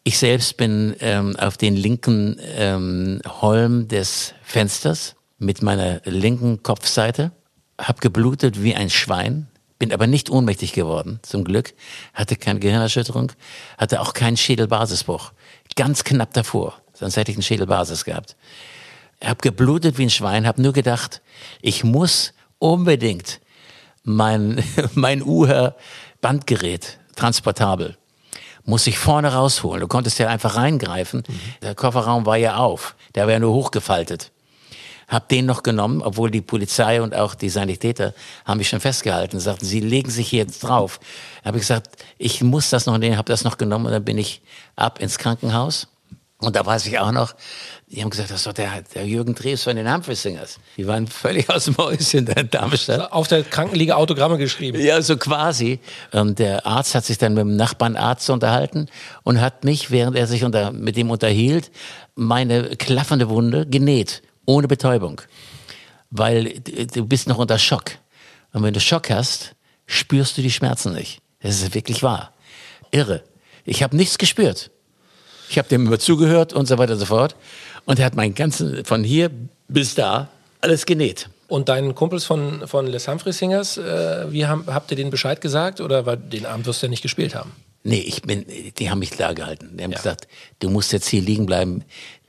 Ich 0.08 0.20
selbst 0.20 0.58
bin 0.58 0.96
ähm, 1.00 1.36
auf 1.36 1.58
den 1.58 1.76
linken 1.76 2.40
ähm, 2.56 3.22
Holm 3.42 3.88
des 3.88 4.36
Fensters 4.44 5.16
mit 5.40 5.64
meiner 5.64 6.00
linken 6.06 6.62
Kopfseite, 6.62 7.32
hab 7.82 8.02
geblutet 8.02 8.62
wie 8.62 8.76
ein 8.76 8.92
Schwein, 8.92 9.48
bin 9.80 9.92
aber 9.92 10.06
nicht 10.06 10.30
ohnmächtig 10.30 10.74
geworden, 10.74 11.20
zum 11.24 11.44
Glück, 11.44 11.74
hatte 12.14 12.36
keine 12.36 12.60
Gehirnerschütterung, 12.60 13.32
hatte 13.80 14.00
auch 14.00 14.14
keinen 14.14 14.38
Schädelbasisbruch. 14.38 15.32
Ganz 15.76 16.04
knapp 16.04 16.34
davor, 16.34 16.80
sonst 16.94 17.18
hätte 17.18 17.32
ich 17.32 17.38
einen 17.38 17.44
Schädelbasis 17.44 18.06
gehabt. 18.06 18.36
Hab 19.24 19.42
geblutet 19.42 19.98
wie 19.98 20.04
ein 20.04 20.12
Schwein, 20.12 20.46
hab 20.46 20.60
nur 20.60 20.74
gedacht, 20.74 21.24
ich 21.64 21.84
muss 21.84 22.34
unbedingt 22.60 23.42
mein, 24.04 24.64
mein 24.94 25.24
Uher 25.24 25.76
Bandgerät, 26.22 27.00
transportabel, 27.16 27.98
muss 28.66 28.88
ich 28.88 28.98
vorne 28.98 29.34
rausholen. 29.34 29.82
Du 29.82 29.88
konntest 29.88 30.20
ja 30.20 30.28
einfach 30.28 30.56
reingreifen. 30.56 31.24
Der 31.62 31.76
Kofferraum 31.76 32.26
war 32.26 32.38
ja 32.38 32.58
auf. 32.58 32.96
Der 33.14 33.26
war 33.26 33.34
ja 33.34 33.40
nur 33.40 33.54
hochgefaltet. 33.54 34.32
Hab 35.08 35.30
den 35.30 35.46
noch 35.46 35.62
genommen, 35.62 36.02
obwohl 36.02 36.32
die 36.32 36.42
Polizei 36.42 37.00
und 37.00 37.14
auch 37.14 37.36
die 37.36 37.50
Sanitäter 37.50 38.16
haben 38.44 38.58
mich 38.58 38.70
schon 38.70 38.80
festgehalten. 38.80 39.40
Sagten, 39.40 39.66
sie 39.66 39.80
legen 39.80 40.10
sich 40.10 40.30
hier 40.30 40.40
jetzt 40.40 40.64
drauf. 40.64 41.00
Habe 41.44 41.58
ich 41.58 41.62
gesagt, 41.62 41.90
ich 42.18 42.42
muss 42.42 42.72
das 42.72 42.88
noch 42.88 42.98
nehmen, 42.98 43.18
habe 43.18 43.32
das 43.32 43.44
noch 43.44 43.58
genommen 43.58 43.86
und 43.86 43.92
dann 43.92 44.04
bin 44.04 44.18
ich 44.18 44.42
ab 44.76 45.00
ins 45.00 45.20
Krankenhaus. 45.20 45.88
Und 46.40 46.56
da 46.56 46.66
weiß 46.66 46.88
ich 46.88 47.00
auch 47.00 47.12
noch, 47.12 47.36
die 47.88 48.02
haben 48.02 48.10
gesagt, 48.10 48.32
das 48.32 48.38
ist 48.38 48.48
doch 48.48 48.54
der, 48.54 48.82
der 48.96 49.06
Jürgen 49.06 49.36
Drews 49.36 49.64
von 49.64 49.76
den 49.76 49.92
Humphrey 49.92 50.16
Singers. 50.16 50.60
Die 50.76 50.88
waren 50.88 51.08
völlig 51.08 51.50
aus 51.50 51.66
dem 51.66 51.78
Häuschen 51.78 52.26
da 52.26 52.34
in 52.34 52.50
Darmstadt. 52.50 53.12
Auf 53.12 53.28
der 53.28 53.44
Krankenliege 53.44 53.96
Autogramme 53.96 54.38
geschrieben. 54.38 54.82
Ja, 54.82 55.02
so 55.02 55.18
quasi. 55.18 55.80
Und 56.12 56.40
der 56.40 56.66
Arzt 56.66 56.96
hat 56.96 57.06
sich 57.06 57.20
dann 57.20 57.36
mit 57.36 57.42
dem 57.42 57.56
Nachbarnarzt 57.56 58.30
unterhalten 58.32 58.88
und 59.24 59.40
hat 59.40 59.64
mich, 59.64 59.92
während 59.92 60.18
er 60.18 60.26
sich 60.26 60.44
unter, 60.44 60.72
mit 60.72 60.98
ihm 60.98 61.12
unterhielt, 61.12 61.72
meine 62.16 62.76
klaffende 62.76 63.30
Wunde 63.30 63.68
genäht, 63.68 64.24
ohne 64.46 64.68
Betäubung. 64.68 65.22
Weil 66.10 66.60
du 66.60 67.06
bist 67.06 67.28
noch 67.28 67.38
unter 67.38 67.60
Schock. 67.60 67.92
Und 68.52 68.64
wenn 68.64 68.74
du 68.74 68.80
Schock 68.80 69.12
hast, 69.12 69.54
spürst 69.86 70.38
du 70.38 70.42
die 70.42 70.52
Schmerzen 70.52 70.94
nicht. 70.94 71.22
Das 71.40 71.62
ist 71.62 71.76
wirklich 71.76 72.02
wahr. 72.02 72.34
Irre. 72.90 73.24
Ich 73.64 73.84
habe 73.84 73.96
nichts 73.96 74.18
gespürt. 74.18 74.72
Ich 75.50 75.58
habe 75.60 75.68
dem 75.68 75.86
immer 75.86 76.00
zugehört 76.00 76.54
und 76.54 76.66
so 76.66 76.78
weiter 76.78 76.94
und 76.94 77.00
so 77.00 77.06
fort. 77.06 77.36
Und 77.86 78.00
er 78.00 78.06
hat 78.06 78.16
mein 78.16 78.34
ganzen, 78.34 78.84
von 78.86 79.04
hier 79.04 79.32
bis 79.68 79.96
da, 79.96 80.30
alles 80.62 80.86
genäht. 80.86 81.30
Und 81.48 81.70
deinen 81.70 81.94
Kumpels 81.94 82.26
von, 82.26 82.68
von 82.68 82.88
Les 82.88 83.08
Humphrey 83.08 83.32
Singers, 83.32 83.78
äh, 83.78 84.32
wie 84.32 84.48
haben, 84.48 84.66
habt 84.68 84.90
ihr 84.92 84.98
denen 84.98 85.12
Bescheid 85.12 85.42
gesagt 85.42 85.80
oder 85.80 86.06
weil 86.06 86.18
den 86.18 86.46
Abend 86.46 86.66
wirst 86.66 86.82
du 86.82 86.88
ja 86.88 86.90
nicht 86.90 87.04
gespielt 87.04 87.36
haben? 87.36 87.52
Nee, 87.84 88.00
ich 88.00 88.24
bin, 88.24 88.46
die 88.80 88.90
haben 88.90 88.98
mich 88.98 89.12
klar 89.12 89.36
gehalten. 89.36 89.78
Die 89.78 89.84
haben 89.84 89.92
ja. 89.92 89.98
gesagt, 89.98 90.28
du 90.60 90.72
musst 90.72 90.92
jetzt 90.92 91.08
hier 91.08 91.22
liegen 91.22 91.46
bleiben. 91.46 91.84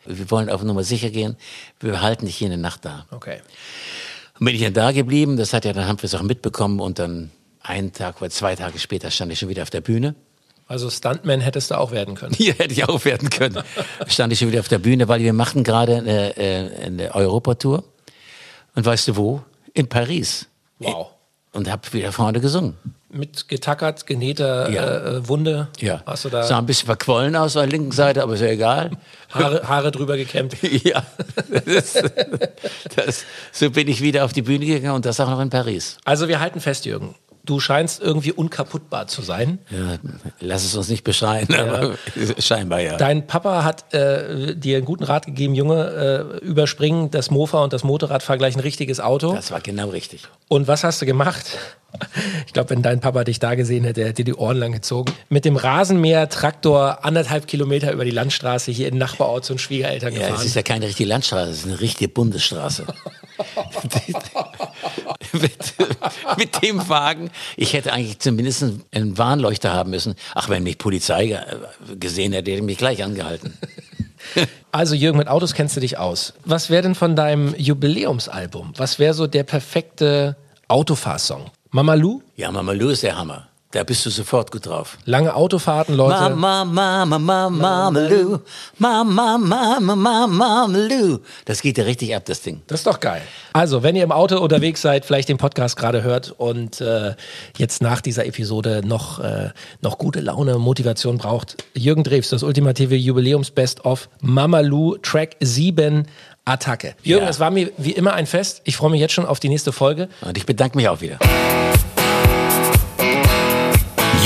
Wir 0.05 0.31
wollen 0.31 0.51
auf 0.51 0.63
Nummer 0.63 0.85
sicher 0.85 1.09
gehen. 1.09 1.37
Wir 1.81 2.03
halten 2.03 2.27
dich 2.27 2.37
hier 2.37 2.49
eine 2.49 2.59
Nacht 2.59 2.85
da. 2.85 3.07
Okay. 3.11 3.41
Und 4.39 4.45
bin 4.45 4.55
ich 4.55 4.63
dann 4.63 4.75
da 4.75 4.93
geblieben. 4.93 5.39
Das 5.39 5.55
hat 5.55 5.65
ja 5.65 5.73
dann 5.73 5.89
Humphreys 5.89 6.15
auch 6.15 6.23
mitbekommen. 6.23 6.79
Und 6.79 6.99
dann 6.99 7.31
einen 7.63 7.95
Tag 7.95 8.21
oder 8.21 8.31
zwei 8.31 8.55
Tage 8.55 8.79
später 8.79 9.11
stand 9.11 9.33
ich 9.33 9.39
schon 9.39 9.49
wieder 9.49 9.63
auf 9.63 9.71
der 9.71 9.81
Bühne. 9.81 10.15
Also 10.69 10.91
Stuntman 10.91 11.41
hättest 11.41 11.71
du 11.71 11.79
auch 11.79 11.93
werden 11.93 12.15
können. 12.17 12.35
Hier 12.37 12.55
hätte 12.55 12.73
ich 12.73 12.89
auch 12.89 13.05
werden 13.05 13.31
können. 13.31 13.63
Stand 14.09 14.33
ich 14.33 14.41
schon 14.41 14.49
wieder 14.49 14.61
auf 14.61 14.69
der 14.69 14.79
Bühne, 14.79 15.09
weil 15.09 15.21
wir 15.21 15.33
machten 15.33 15.63
gerade 15.63 15.97
eine, 15.97 16.37
äh, 16.37 16.85
eine 16.85 17.15
Europatour. 17.15 17.85
Und 18.75 18.85
weißt 18.85 19.09
du 19.09 19.17
wo? 19.17 19.43
In 19.75 19.89
Paris. 19.89 20.49
Wow. 20.79 21.09
Und 21.53 21.71
hab 21.71 21.93
wieder 21.95 22.13
vorne 22.13 22.41
gesungen. 22.41 22.77
Mit 23.09 23.49
getackert, 23.49 24.07
genähter 24.07 24.69
ja. 24.69 25.17
äh, 25.17 25.29
Wunde. 25.29 25.69
Ja. 25.79 26.03
Hast 26.05 26.25
du 26.25 26.29
da 26.29 26.43
Sah 26.43 26.59
ein 26.59 26.67
bisschen 26.67 26.87
verquollen 26.87 27.37
aus 27.37 27.57
an 27.57 27.63
der 27.63 27.79
linken 27.79 27.93
Seite, 27.93 28.23
aber 28.23 28.35
ist 28.35 28.41
ja 28.41 28.49
egal. 28.49 28.91
Haare, 29.31 29.67
Haare 29.67 29.91
drüber 29.93 30.17
gekämmt. 30.17 30.57
ja. 30.85 31.03
Das, 31.65 31.95
das, 32.95 33.25
so 33.53 33.71
bin 33.71 33.89
ich 33.89 34.03
wieder 34.03 34.25
auf 34.25 34.33
die 34.33 34.43
Bühne 34.43 34.67
gegangen 34.67 34.97
und 34.97 35.07
das 35.07 35.21
auch 35.21 35.31
noch 35.31 35.41
in 35.41 35.49
Paris. 35.49 35.97
Also 36.05 36.29
wir 36.29 36.41
halten 36.41 36.61
fest, 36.61 36.85
Jürgen 36.85 37.15
du 37.47 37.61
scheinst 37.61 38.03
irgendwie 38.03 38.33
unkaputtbar 38.33 39.07
zu 39.07 39.23
sein. 39.23 39.59
Ja, 39.71 39.99
lass 40.41 40.65
es 40.65 40.75
uns 40.75 40.89
nicht 40.89 41.05
beschreien, 41.05 41.49
ja. 41.51 41.65
aber 41.65 41.95
scheinbar 42.39 42.81
ja. 42.81 42.97
Dein 42.97 43.27
Papa 43.27 43.65
hat 43.65 43.95
äh, 43.95 44.55
dir 44.55 44.77
einen 44.77 44.87
guten 44.87 45.05
Rat 45.05 45.27
gegeben, 45.27 45.55
Junge, 45.55 46.39
äh, 46.43 46.45
überspringen 46.45 47.11
das 47.11 47.31
Mofa 47.31 47.63
und 47.63 47.73
das 47.73 47.85
Motorrad, 47.85 48.23
fahr 48.23 48.37
gleich 48.37 48.57
ein 48.57 48.61
richtiges 48.61 49.01
Auto. 49.01 49.33
Das 49.33 49.51
war 49.51 49.61
genau 49.61 49.89
richtig. 49.89 50.23
Und 50.49 50.69
was 50.69 50.85
hast 50.85 51.01
du 51.01 51.07
gemacht? 51.07 51.47
Ich 52.47 52.53
glaube, 52.53 52.71
wenn 52.71 52.83
dein 52.83 53.01
Papa 53.01 53.25
dich 53.25 53.39
da 53.39 53.55
gesehen 53.55 53.85
hätte, 53.85 54.03
hätte 54.03 54.11
er 54.11 54.13
dir 54.13 54.25
die 54.25 54.35
Ohren 54.35 54.59
lang 54.59 54.73
gezogen. 54.73 55.15
Mit 55.31 55.45
dem 55.45 55.57
Rasenmäher-Traktor 55.57 57.05
anderthalb 57.05 57.47
Kilometer 57.47 57.93
über 57.93 58.05
die 58.05 58.11
Landstraße 58.11 58.71
hier 58.71 58.89
in 58.89 58.99
Nachbarort 58.99 59.45
zu 59.45 59.57
Schwiegereltern 59.57 60.13
ja, 60.13 60.19
gefahren. 60.19 60.35
Ja, 60.35 60.41
es 60.41 60.47
ist 60.47 60.57
ja 60.57 60.63
keine 60.63 60.87
richtige 60.87 61.09
Landstraße, 61.09 61.51
es 61.51 61.59
ist 61.59 61.67
eine 61.67 61.81
richtige 61.81 62.09
Bundesstraße. 62.09 62.87
mit, 65.41 65.75
mit, 66.39 66.63
dem 66.63 66.89
Wagen. 66.89 67.31
Ich 67.57 67.73
hätte 67.73 67.93
eigentlich 67.93 68.19
zumindest 68.19 68.65
einen 68.93 69.19
Warnleuchter 69.19 69.73
haben 69.73 69.91
müssen. 69.91 70.15
Ach, 70.35 70.49
wenn 70.49 70.63
mich 70.63 70.79
Polizei 70.79 71.39
gesehen 71.99 72.33
hätte, 72.33 72.51
hätte 72.51 72.63
mich 72.63 72.79
gleich 72.79 73.03
angehalten. 73.03 73.57
Also 74.73 74.95
Jürgen, 74.95 75.19
mit 75.19 75.29
Autos 75.29 75.55
kennst 75.55 75.77
du 75.77 75.81
dich 75.81 75.99
aus. 75.99 76.35
Was 76.45 76.69
wäre 76.69 76.83
denn 76.83 76.95
von 76.95 77.17
deinem 77.17 77.55
Jubiläumsalbum? 77.57 78.73
Was 78.77 78.99
wäre 78.99 79.15
so 79.15 79.27
der 79.27 79.45
perfekte 79.45 80.37
Autofahrsong? 80.69 81.51
Mama 81.71 81.95
Lou? 81.95 82.23
Ja, 82.37 82.51
Mama 82.51 82.73
Lou 82.73 82.89
ist 82.89 83.03
der 83.03 83.17
Hammer. 83.17 83.49
Da 83.77 83.85
bist 83.85 84.07
du 84.07 84.11
sofort 84.11 84.51
gut 84.53 84.65
drauf. 84.65 84.97
Lange 85.05 85.35
Autofahrten, 85.35 85.95
Leute. 85.97 86.35
Mama, 86.35 86.65
Mama, 86.65 87.19
Mama, 87.19 87.51
Mama, 87.51 88.01
Lou. 88.09 88.39
Mama, 88.79 89.37
Mama, 89.37 89.79
Mama, 89.81 90.27
Mama, 90.27 90.67
Lou. 90.67 91.19
Das 91.45 91.61
geht 91.61 91.77
ja 91.77 91.85
richtig 91.85 92.17
ab, 92.17 92.25
das 92.25 92.41
Ding. 92.41 92.63
Das 92.69 92.81
ist 92.81 92.87
doch 92.87 93.01
geil. 93.01 93.21
Also, 93.53 93.83
wenn 93.83 93.95
ihr 93.95 94.03
im 94.03 94.13
Auto 94.13 94.39
unterwegs 94.39 94.81
seid, 94.81 95.05
vielleicht 95.05 95.29
den 95.29 95.37
Podcast 95.37 95.77
gerade 95.77 96.03
hört 96.03 96.31
und 96.39 96.81
äh, 96.81 97.17
jetzt 97.59 97.83
nach 97.83 98.01
dieser 98.01 98.25
Episode 98.25 98.81
noch, 98.83 99.19
äh, 99.19 99.51
noch 99.83 99.99
gute 99.99 100.21
Laune, 100.21 100.57
Motivation 100.57 101.19
braucht, 101.19 101.63
Jürgen 101.75 102.03
Drews, 102.03 102.31
das 102.31 102.43
ultimative 102.43 102.95
Jubiläums-Best 102.95 103.85
of 103.85 104.09
Mama 104.23 104.61
Lou, 104.61 104.97
Track 104.97 105.37
7, 105.41 106.07
Attacke. 106.47 106.95
Jürgen, 107.03 107.25
ja. 107.25 107.31
es 107.31 107.41
war 107.41 107.51
mir 107.51 107.73
wie 107.77 107.93
immer 107.93 108.15
ein 108.15 108.25
Fest. 108.25 108.63
Ich 108.65 108.79
freue 108.79 108.91
mich 108.91 109.03
jetzt 109.03 109.13
schon 109.13 109.27
auf 109.27 109.39
die 109.39 109.51
nächste 109.51 109.73
Folge. 109.73 110.09
Und 110.23 110.39
ich 110.39 110.47
bedanke 110.47 110.79
mich 110.79 110.89
auch 110.89 111.03
wieder. 111.03 111.19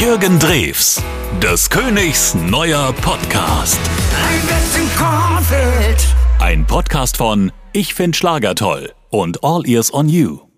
Jürgen 0.01 0.39
Drews, 0.39 1.03
des 1.43 1.69
Königs 1.69 2.35
neuer 2.35 2.91
Podcast. 3.03 3.79
Ein 6.39 6.67
Podcast 6.67 7.19
von 7.19 7.53
Ich 7.75 7.93
find 7.93 8.17
Schlager 8.17 8.55
toll 8.55 8.95
und 9.11 9.45
All 9.45 9.69
Ears 9.69 9.93
on 9.93 10.09
You. 10.09 10.50